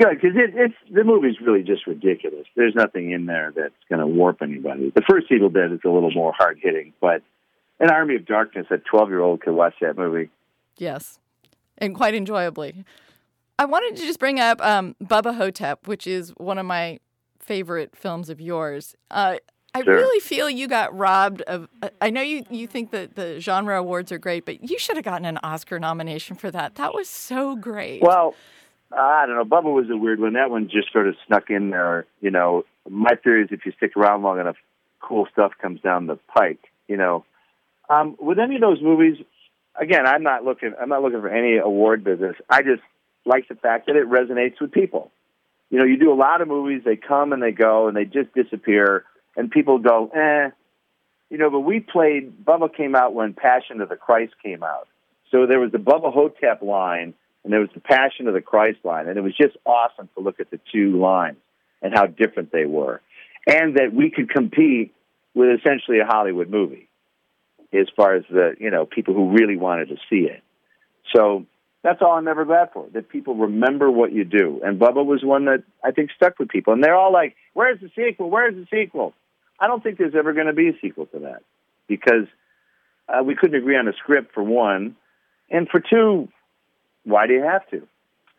Good, 0.00 0.18
because 0.18 0.34
it, 0.34 0.54
it's 0.54 0.74
the 0.90 1.04
movie's 1.04 1.38
really 1.42 1.62
just 1.62 1.86
ridiculous. 1.86 2.46
There's 2.56 2.74
nothing 2.74 3.10
in 3.10 3.26
there 3.26 3.52
that's 3.54 3.74
going 3.90 4.00
to 4.00 4.06
warp 4.06 4.40
anybody. 4.40 4.90
The 4.94 5.02
first 5.06 5.26
Evil 5.30 5.50
Dead 5.50 5.72
is 5.72 5.80
a 5.84 5.90
little 5.90 6.10
more 6.10 6.32
hard 6.32 6.58
hitting, 6.62 6.94
but 7.02 7.22
an 7.80 7.90
Army 7.90 8.16
of 8.16 8.24
Darkness, 8.24 8.66
a 8.70 8.78
12 8.78 9.10
year 9.10 9.20
old 9.20 9.42
could 9.42 9.52
watch 9.52 9.74
that 9.82 9.98
movie. 9.98 10.30
Yes, 10.78 11.18
and 11.76 11.94
quite 11.94 12.14
enjoyably. 12.14 12.86
I 13.58 13.66
wanted 13.66 13.96
to 13.96 14.06
just 14.06 14.18
bring 14.18 14.40
up 14.40 14.58
um, 14.62 14.96
Bubba 15.04 15.34
Ho-Tep, 15.34 15.86
which 15.86 16.06
is 16.06 16.30
one 16.38 16.56
of 16.56 16.64
my 16.64 16.98
favorite 17.38 17.94
films 17.94 18.30
of 18.30 18.40
yours. 18.40 18.96
Uh, 19.10 19.36
I 19.74 19.82
sure. 19.82 19.96
really 19.96 20.20
feel 20.20 20.48
you 20.48 20.66
got 20.66 20.96
robbed 20.96 21.42
of. 21.42 21.68
Uh, 21.82 21.90
I 22.00 22.08
know 22.08 22.22
you, 22.22 22.44
you 22.48 22.66
think 22.66 22.90
that 22.92 23.16
the 23.16 23.38
genre 23.38 23.78
awards 23.78 24.10
are 24.12 24.18
great, 24.18 24.46
but 24.46 24.70
you 24.70 24.78
should 24.78 24.96
have 24.96 25.04
gotten 25.04 25.26
an 25.26 25.38
Oscar 25.42 25.78
nomination 25.78 26.36
for 26.36 26.50
that. 26.50 26.76
That 26.76 26.94
was 26.94 27.06
so 27.06 27.54
great. 27.54 28.00
Well, 28.00 28.34
I 28.92 29.26
don't 29.26 29.36
know. 29.36 29.44
Bubba 29.44 29.72
was 29.72 29.88
a 29.90 29.96
weird 29.96 30.20
one. 30.20 30.32
That 30.32 30.50
one 30.50 30.68
just 30.68 30.92
sort 30.92 31.08
of 31.08 31.14
snuck 31.26 31.50
in 31.50 31.70
there. 31.70 32.06
You 32.20 32.30
know, 32.30 32.64
my 32.88 33.14
theory 33.22 33.44
is 33.44 33.48
if 33.52 33.64
you 33.64 33.72
stick 33.76 33.96
around 33.96 34.22
long 34.22 34.40
enough, 34.40 34.56
cool 35.00 35.26
stuff 35.32 35.52
comes 35.60 35.80
down 35.80 36.06
the 36.06 36.18
pike. 36.34 36.60
You 36.88 36.96
know, 36.96 37.24
um, 37.88 38.16
with 38.18 38.38
any 38.38 38.56
of 38.56 38.60
those 38.60 38.82
movies, 38.82 39.16
again, 39.80 40.06
I'm 40.06 40.22
not 40.22 40.44
looking. 40.44 40.74
I'm 40.80 40.88
not 40.88 41.02
looking 41.02 41.20
for 41.20 41.28
any 41.28 41.58
award 41.58 42.02
business. 42.02 42.36
I 42.48 42.62
just 42.62 42.82
like 43.24 43.48
the 43.48 43.54
fact 43.54 43.86
that 43.86 43.96
it 43.96 44.08
resonates 44.08 44.60
with 44.60 44.72
people. 44.72 45.12
You 45.70 45.78
know, 45.78 45.84
you 45.84 45.98
do 45.98 46.12
a 46.12 46.14
lot 46.14 46.40
of 46.40 46.48
movies. 46.48 46.82
They 46.84 46.96
come 46.96 47.32
and 47.32 47.40
they 47.40 47.52
go, 47.52 47.86
and 47.86 47.96
they 47.96 48.04
just 48.04 48.34
disappear 48.34 49.04
and 49.36 49.50
people 49.50 49.78
go, 49.78 50.10
eh. 50.14 50.50
You 51.30 51.38
know, 51.38 51.50
but 51.50 51.60
we 51.60 51.80
played, 51.80 52.44
Bubba 52.44 52.74
came 52.74 52.94
out 52.94 53.14
when 53.14 53.34
Passion 53.34 53.80
of 53.80 53.88
the 53.88 53.96
Christ 53.96 54.34
came 54.42 54.62
out. 54.62 54.88
So 55.30 55.46
there 55.46 55.60
was 55.60 55.70
the 55.70 55.78
Bubba 55.78 56.12
Ho-Tep 56.12 56.60
line, 56.62 57.14
and 57.44 57.52
there 57.52 57.60
was 57.60 57.70
the 57.74 57.80
Passion 57.80 58.28
of 58.28 58.34
the 58.34 58.40
Christ 58.40 58.78
line, 58.84 59.08
and 59.08 59.16
it 59.16 59.22
was 59.22 59.36
just 59.36 59.56
awesome 59.64 60.08
to 60.14 60.22
look 60.22 60.40
at 60.40 60.50
the 60.50 60.60
two 60.72 60.98
lines 60.98 61.38
and 61.82 61.94
how 61.94 62.06
different 62.06 62.52
they 62.52 62.66
were. 62.66 63.00
And 63.46 63.76
that 63.76 63.92
we 63.94 64.10
could 64.10 64.28
compete 64.28 64.94
with 65.34 65.48
essentially 65.58 66.00
a 66.00 66.04
Hollywood 66.04 66.50
movie 66.50 66.88
as 67.72 67.86
far 67.96 68.14
as 68.14 68.24
the, 68.30 68.54
you 68.58 68.70
know, 68.70 68.84
people 68.84 69.14
who 69.14 69.30
really 69.30 69.56
wanted 69.56 69.88
to 69.88 69.96
see 70.10 70.26
it. 70.26 70.42
So 71.14 71.46
that's 71.82 72.02
all 72.02 72.12
I'm 72.12 72.28
ever 72.28 72.44
glad 72.44 72.70
for, 72.72 72.86
that 72.92 73.08
people 73.08 73.34
remember 73.34 73.90
what 73.90 74.12
you 74.12 74.24
do. 74.24 74.60
And 74.62 74.78
Bubba 74.78 75.04
was 75.04 75.24
one 75.24 75.46
that 75.46 75.62
I 75.82 75.92
think 75.92 76.10
stuck 76.14 76.38
with 76.38 76.48
people. 76.48 76.72
And 76.74 76.84
they're 76.84 76.96
all 76.96 77.12
like, 77.12 77.36
where's 77.54 77.80
the 77.80 77.90
sequel? 77.96 78.28
Where's 78.28 78.54
the 78.54 78.66
sequel? 78.70 79.14
I 79.58 79.66
don't 79.66 79.82
think 79.82 79.98
there's 79.98 80.14
ever 80.14 80.32
going 80.32 80.46
to 80.46 80.52
be 80.52 80.68
a 80.68 80.78
sequel 80.80 81.06
to 81.06 81.20
that 81.20 81.42
because 81.86 82.26
uh, 83.08 83.22
we 83.22 83.34
couldn't 83.34 83.56
agree 83.56 83.76
on 83.76 83.88
a 83.88 83.92
script 83.94 84.34
for 84.34 84.42
one, 84.42 84.96
and 85.50 85.68
for 85.68 85.80
two, 85.80 86.28
why 87.04 87.26
do 87.26 87.34
you 87.34 87.42
have 87.42 87.68
to? 87.70 87.86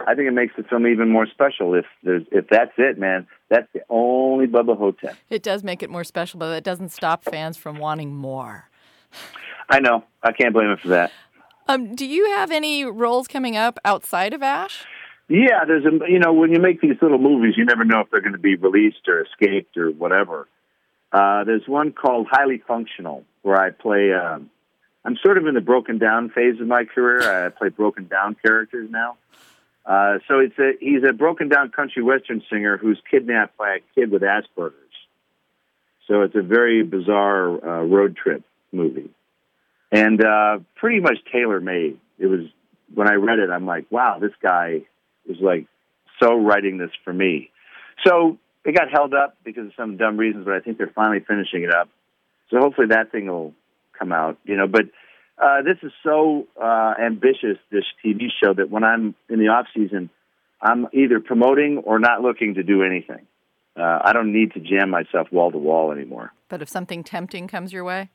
I 0.08 0.16
think 0.16 0.28
it 0.28 0.34
makes 0.34 0.56
the 0.56 0.64
film 0.64 0.88
even 0.88 1.10
more 1.10 1.28
special 1.28 1.76
if 1.76 1.86
there's 2.04 2.24
if 2.32 2.48
that's 2.50 2.72
it, 2.78 2.98
man. 2.98 3.28
That's 3.50 3.68
the 3.74 3.82
only 3.90 4.48
Bubba 4.48 4.78
Ho-Tep. 4.78 5.16
It 5.30 5.44
does 5.44 5.64
make 5.64 5.84
it 5.84 5.90
more 5.90 6.04
special, 6.04 6.40
but 6.40 6.50
it 6.58 6.64
doesn't 6.64 6.90
stop 6.90 7.24
fans 7.24 7.58
from 7.58 7.78
wanting 7.78 8.16
more. 8.16 8.70
I 9.70 9.80
know. 9.80 10.04
I 10.24 10.32
can't 10.32 10.54
blame 10.54 10.72
him 10.72 10.78
for 10.78 10.90
that. 10.90 11.12
Um, 11.68 11.96
do 11.96 12.06
you 12.06 12.32
have 12.32 12.52
any 12.52 12.84
roles 12.84 13.28
coming 13.28 13.56
up 13.56 13.80
outside 13.86 14.34
of 14.34 14.42
Ash? 14.42 14.86
Yeah, 15.28 15.64
there's 15.66 15.86
a 15.86 16.10
you 16.10 16.20
know 16.20 16.34
when 16.34 16.52
you 16.52 16.60
make 16.60 16.82
these 16.82 16.98
little 17.02 17.20
movies, 17.20 17.54
you 17.56 17.66
never 17.66 17.86
know 17.86 18.02
if 18.02 18.10
they're 18.10 18.22
going 18.22 18.34
to 18.34 18.40
be 18.40 18.56
released 18.56 19.08
or 19.08 19.22
escaped 19.22 19.78
or 19.78 19.92
whatever. 19.92 20.48
Uh, 21.12 21.44
there's 21.44 21.68
one 21.68 21.92
called 21.92 22.28
Highly 22.30 22.62
Functional, 22.68 23.24
where 23.42 23.62
I 23.62 23.70
play. 23.70 24.14
Um, 24.14 24.50
I'm 25.04 25.18
sort 25.24 25.38
of 25.38 25.48
in 25.48 25.56
the 25.56 25.62
broken 25.62 25.98
down 25.98 26.30
phase 26.30 26.60
of 26.60 26.68
my 26.68 26.86
career. 26.86 27.46
I 27.46 27.50
play 27.50 27.70
broken 27.70 28.08
down 28.08 28.36
characters 28.36 28.90
now. 28.92 29.18
Uh, 29.86 30.20
so 30.28 30.40
it's 30.40 30.58
a 30.60 30.74
he's 30.80 31.04
a 31.08 31.14
broken 31.14 31.50
down 31.50 31.72
country 31.72 32.04
western 32.04 32.44
singer 32.52 32.78
who's 32.78 33.02
kidnapped 33.10 33.58
by 33.58 33.78
a 33.78 33.80
kid 33.96 34.12
with 34.12 34.22
Asperger's. 34.22 34.76
So 36.08 36.22
it's 36.22 36.36
a 36.36 36.42
very 36.42 36.84
bizarre 36.84 37.50
uh, 37.50 37.84
road 37.84 38.16
trip 38.16 38.44
movie, 38.72 39.10
and 39.92 40.24
uh, 40.24 40.60
pretty 40.76 41.00
much 41.00 41.18
tailor 41.32 41.60
made. 41.60 42.00
It 42.20 42.28
was 42.28 42.42
when 42.94 43.08
I 43.08 43.14
read 43.14 43.40
it, 43.40 43.50
I'm 43.50 43.66
like, 43.66 43.86
wow, 43.90 44.20
this 44.20 44.34
guy 44.42 44.82
is 45.28 45.38
like 45.40 45.66
so 46.22 46.36
writing 46.36 46.78
this 46.78 46.92
for 47.04 47.14
me. 47.14 47.50
So 48.06 48.38
it 48.66 48.76
got 48.76 48.92
held 48.92 49.14
up 49.14 49.38
because 49.44 49.68
of 49.68 49.74
some 49.76 49.98
dumb 49.98 50.18
reasons, 50.18 50.46
but 50.46 50.54
I 50.54 50.60
think 50.60 50.78
they're 50.78 50.92
finally 50.94 51.24
finishing 51.28 51.64
it 51.64 51.74
up. 51.74 51.90
So 52.50 52.60
hopefully 52.60 52.88
that 52.88 53.12
thing 53.12 53.28
will 53.28 53.54
come 54.02 54.12
out, 54.12 54.38
you 54.44 54.58
know. 54.58 54.68
But 54.68 54.86
uh, 55.38 55.62
this 55.62 55.78
is 55.84 55.92
so 56.04 56.48
uh, 56.62 56.94
ambitious, 57.02 57.58
this 57.72 57.86
TV 58.04 58.28
show, 58.44 58.54
that 58.54 58.70
when 58.70 58.84
I'm 58.84 59.16
in 59.30 59.40
the 59.40 59.48
off 59.48 59.68
season, 59.76 60.10
I'm 60.62 60.88
either 60.94 61.20
promoting 61.20 61.80
or 61.80 62.00
not 62.00 62.22
looking 62.22 62.56
to 62.56 62.64
do 62.64 62.84
anything. 62.84 63.28
Uh, 63.78 64.00
I 64.04 64.14
don't 64.14 64.34
need 64.34 64.54
to 64.54 64.60
jam 64.60 64.90
myself 64.90 65.32
wall 65.32 65.52
to 65.52 65.58
wall 65.58 65.92
anymore. 65.92 66.34
But 66.50 66.62
if 66.62 66.70
something 66.70 67.04
tempting 67.04 67.48
comes 67.48 67.72
your 67.72 67.84
way, 67.84 68.10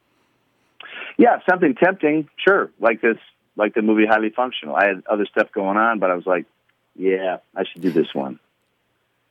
yeah, 1.16 1.38
something 1.48 1.74
tempting, 1.74 2.28
sure, 2.46 2.70
like 2.78 3.00
this, 3.00 3.16
like 3.56 3.74
the 3.74 3.82
movie 3.82 4.04
Highly 4.06 4.30
Functional. 4.30 4.76
I 4.76 4.86
had 4.86 5.02
other 5.10 5.26
stuff 5.26 5.50
going 5.52 5.78
on, 5.78 5.98
but 5.98 6.10
I 6.10 6.14
was 6.14 6.26
like, 6.26 6.44
yeah, 6.94 7.38
I 7.54 7.64
should 7.64 7.82
do 7.82 7.90
this 7.90 8.08
one. 8.12 8.38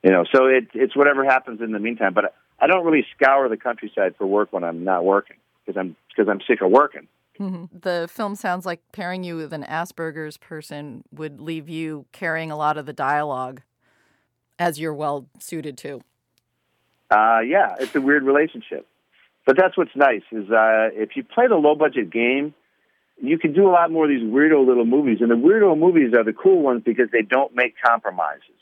You 0.04 0.12
know, 0.12 0.24
so 0.36 0.48
it, 0.48 0.68
it's 0.74 0.96
whatever 0.96 1.24
happens 1.24 1.62
in 1.62 1.72
the 1.72 1.80
meantime. 1.80 2.14
But 2.14 2.36
I 2.60 2.68
don't 2.68 2.86
really 2.86 3.06
scour 3.16 3.48
the 3.48 3.58
countryside 3.58 4.16
for 4.18 4.26
work 4.26 4.52
when 4.52 4.64
I'm 4.64 4.84
not 4.84 5.06
working 5.06 5.38
because 5.66 5.80
I'm 5.80 5.96
because 6.10 6.30
I'm 6.30 6.40
sick 6.48 6.62
of 6.62 6.72
working. 6.72 7.08
Mm-hmm. 7.40 7.78
The 7.78 8.08
film 8.10 8.36
sounds 8.36 8.66
like 8.66 8.82
pairing 8.94 9.24
you 9.24 9.36
with 9.36 9.52
an 9.52 9.64
Asperger's 9.64 10.38
person 10.38 11.04
would 11.12 11.42
leave 11.42 11.68
you 11.68 12.06
carrying 12.14 12.50
a 12.50 12.56
lot 12.56 12.78
of 12.78 12.86
the 12.86 12.94
dialogue, 12.94 13.62
as 14.58 14.80
you're 14.80 14.94
well 14.94 15.28
suited 15.40 15.78
to. 15.80 16.02
Uh, 17.12 17.40
yeah, 17.46 17.76
it's 17.80 17.94
a 17.96 18.02
weird 18.02 18.24
relationship, 18.24 18.88
but 19.46 19.58
that's 19.58 19.78
what's 19.78 19.96
nice 19.96 20.24
is 20.32 20.50
uh, 20.50 20.90
if 20.94 21.16
you 21.16 21.24
play 21.24 21.48
the 21.48 21.56
low 21.56 21.76
budget 21.76 22.10
game, 22.10 22.54
you 23.22 23.38
can 23.38 23.54
do 23.54 23.68
a 23.68 23.72
lot 23.72 23.92
more 23.92 24.06
of 24.06 24.10
these 24.10 24.24
weirdo 24.24 24.66
little 24.66 24.86
movies, 24.86 25.18
and 25.20 25.30
the 25.30 25.36
weirdo 25.36 25.78
movies 25.78 26.14
are 26.14 26.24
the 26.24 26.34
cool 26.34 26.62
ones 26.62 26.84
because 26.86 27.10
they 27.12 27.22
don't 27.22 27.54
make 27.54 27.76
compromises 27.86 28.56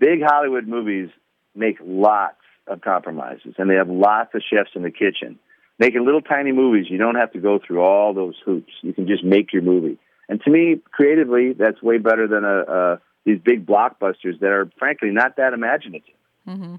big 0.00 0.22
Hollywood 0.22 0.66
movies 0.66 1.10
make 1.54 1.76
lots 1.84 2.36
of 2.66 2.80
compromises, 2.80 3.54
and 3.58 3.70
they 3.70 3.74
have 3.74 3.88
lots 3.88 4.34
of 4.34 4.42
chefs 4.42 4.70
in 4.74 4.82
the 4.82 4.90
kitchen 4.90 5.38
making 5.80 6.04
little 6.04 6.20
tiny 6.20 6.52
movies. 6.52 6.86
You 6.88 6.98
don't 6.98 7.16
have 7.16 7.32
to 7.32 7.40
go 7.40 7.58
through 7.58 7.80
all 7.80 8.14
those 8.14 8.36
hoops. 8.44 8.72
You 8.82 8.92
can 8.92 9.08
just 9.08 9.24
make 9.24 9.52
your 9.52 9.62
movie. 9.62 9.98
And 10.28 10.40
to 10.42 10.50
me, 10.50 10.80
creatively, 10.92 11.54
that's 11.54 11.82
way 11.82 11.98
better 11.98 12.28
than 12.28 12.44
a, 12.44 12.58
a 12.60 13.00
these 13.24 13.40
big 13.42 13.66
blockbusters 13.66 14.38
that 14.40 14.50
are 14.50 14.70
frankly 14.78 15.10
not 15.10 15.36
that 15.36 15.52
imaginative. 15.52 16.14
Mm-hmm. 16.46 16.76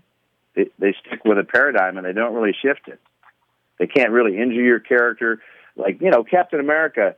They, 0.55 0.65
they 0.79 0.95
stick 1.05 1.25
with 1.25 1.37
a 1.37 1.43
paradigm 1.43 1.97
and 1.97 2.05
they 2.05 2.13
don't 2.13 2.33
really 2.33 2.55
shift 2.59 2.87
it. 2.87 2.99
They 3.79 3.87
can't 3.87 4.11
really 4.11 4.37
injure 4.37 4.61
your 4.61 4.79
character. 4.79 5.41
Like 5.75 5.99
you 5.99 6.11
know, 6.11 6.23
Captain 6.23 6.59
America, 6.59 7.15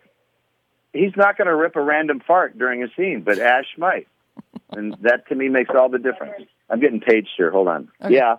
he's 0.94 1.16
not 1.18 1.38
going 1.38 1.48
to 1.48 1.56
rip 1.56 1.76
a 1.76 1.82
random 1.82 2.22
fart 2.26 2.58
during 2.58 2.84
a 2.84 2.88
scene, 2.96 3.24
but 3.26 3.40
Ash 3.40 3.66
might, 3.78 4.08
and 4.72 4.96
that 5.02 5.28
to 5.28 5.36
me 5.36 5.50
makes 5.50 5.72
all 5.78 5.90
the 5.90 6.00
difference. 6.00 6.48
I'm 6.70 6.80
getting 6.80 7.02
paged 7.02 7.30
here. 7.36 7.52
Hold 7.52 7.68
on. 7.68 7.90
Okay. 8.02 8.16
Yeah. 8.16 8.38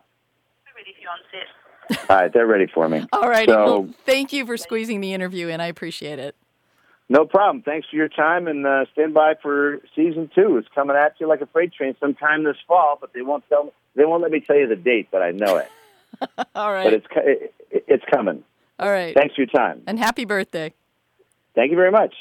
All 2.08 2.16
right, 2.16 2.32
they're 2.32 2.46
ready 2.46 2.66
for 2.66 2.88
me. 2.88 3.06
All 3.12 3.28
right. 3.28 3.48
So, 3.48 3.64
well, 3.64 3.88
thank 4.06 4.32
you 4.32 4.46
for 4.46 4.56
squeezing 4.56 5.00
the 5.00 5.12
interview 5.12 5.48
in. 5.48 5.60
I 5.60 5.66
appreciate 5.66 6.18
it. 6.18 6.34
no 7.08 7.26
problem. 7.26 7.62
Thanks 7.62 7.88
for 7.88 7.96
your 7.96 8.08
time, 8.08 8.46
and 8.46 8.66
uh, 8.66 8.84
stand 8.92 9.12
by 9.14 9.34
for 9.42 9.80
season 9.94 10.30
two. 10.34 10.56
It's 10.58 10.68
coming 10.74 10.96
at 10.96 11.14
you 11.20 11.28
like 11.28 11.40
a 11.40 11.46
freight 11.46 11.72
train 11.74 11.94
sometime 12.00 12.44
this 12.44 12.56
fall, 12.66 12.96
but 13.00 13.12
they 13.12 13.22
won't 13.22 13.44
tell 13.48 13.64
me. 13.64 13.70
They 13.96 14.04
won't 14.04 14.22
let 14.22 14.30
me 14.32 14.40
tell 14.40 14.56
you 14.56 14.66
the 14.66 14.76
date, 14.76 15.08
but 15.12 15.22
I 15.22 15.30
know 15.30 15.56
it. 15.58 15.68
All 16.54 16.72
right. 16.72 16.84
But 16.84 16.92
it's 16.94 17.06
it, 17.16 17.54
it- 17.70 17.84
it's 17.86 18.04
coming. 18.10 18.42
All 18.78 18.90
right. 18.90 19.14
Thanks 19.14 19.34
for 19.34 19.42
your 19.42 19.48
time. 19.48 19.82
And 19.86 19.98
happy 19.98 20.24
birthday. 20.24 20.72
Thank 21.54 21.70
you 21.70 21.76
very 21.76 21.90
much. 21.90 22.14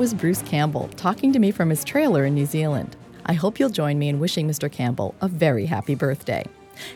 Was 0.00 0.14
Bruce 0.14 0.40
Campbell 0.40 0.88
talking 0.96 1.30
to 1.30 1.38
me 1.38 1.50
from 1.50 1.68
his 1.68 1.84
trailer 1.84 2.24
in 2.24 2.32
New 2.32 2.46
Zealand. 2.46 2.96
I 3.26 3.34
hope 3.34 3.60
you'll 3.60 3.68
join 3.68 3.98
me 3.98 4.08
in 4.08 4.18
wishing 4.18 4.48
Mr. 4.48 4.72
Campbell 4.72 5.14
a 5.20 5.28
very 5.28 5.66
happy 5.66 5.94
birthday 5.94 6.42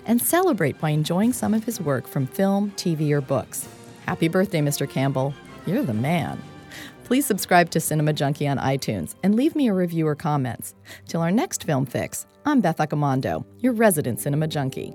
and 0.07 0.23
celebrate 0.23 0.81
by 0.81 0.89
enjoying 0.89 1.35
some 1.35 1.53
of 1.53 1.65
his 1.65 1.83
work 1.83 2.09
from 2.09 2.27
film, 2.27 2.71
TV, 2.77 3.11
or 3.11 3.21
books. 3.21 3.69
Happy 4.07 4.27
birthday, 4.27 4.63
Mr. 4.63 4.89
Campbell. 4.89 5.35
You're 5.67 5.83
the 5.83 5.93
man. 5.93 6.43
Please 7.05 7.27
subscribe 7.27 7.69
to 7.73 7.79
Cinema 7.79 8.15
Junkie 8.15 8.49
on 8.49 8.57
iTunes 8.57 9.17
and 9.23 9.35
leave 9.35 9.55
me 9.55 9.69
a 9.69 9.75
review 9.75 10.07
or 10.07 10.15
comments. 10.15 10.75
Till 11.07 11.21
our 11.21 11.31
next 11.31 11.65
film 11.65 11.85
fix, 11.85 12.25
I'm 12.47 12.63
Beth 12.63 12.79
Accomando, 12.79 13.45
your 13.59 13.75
resident 13.75 14.19
cinema 14.19 14.49
junkie. 14.49 14.95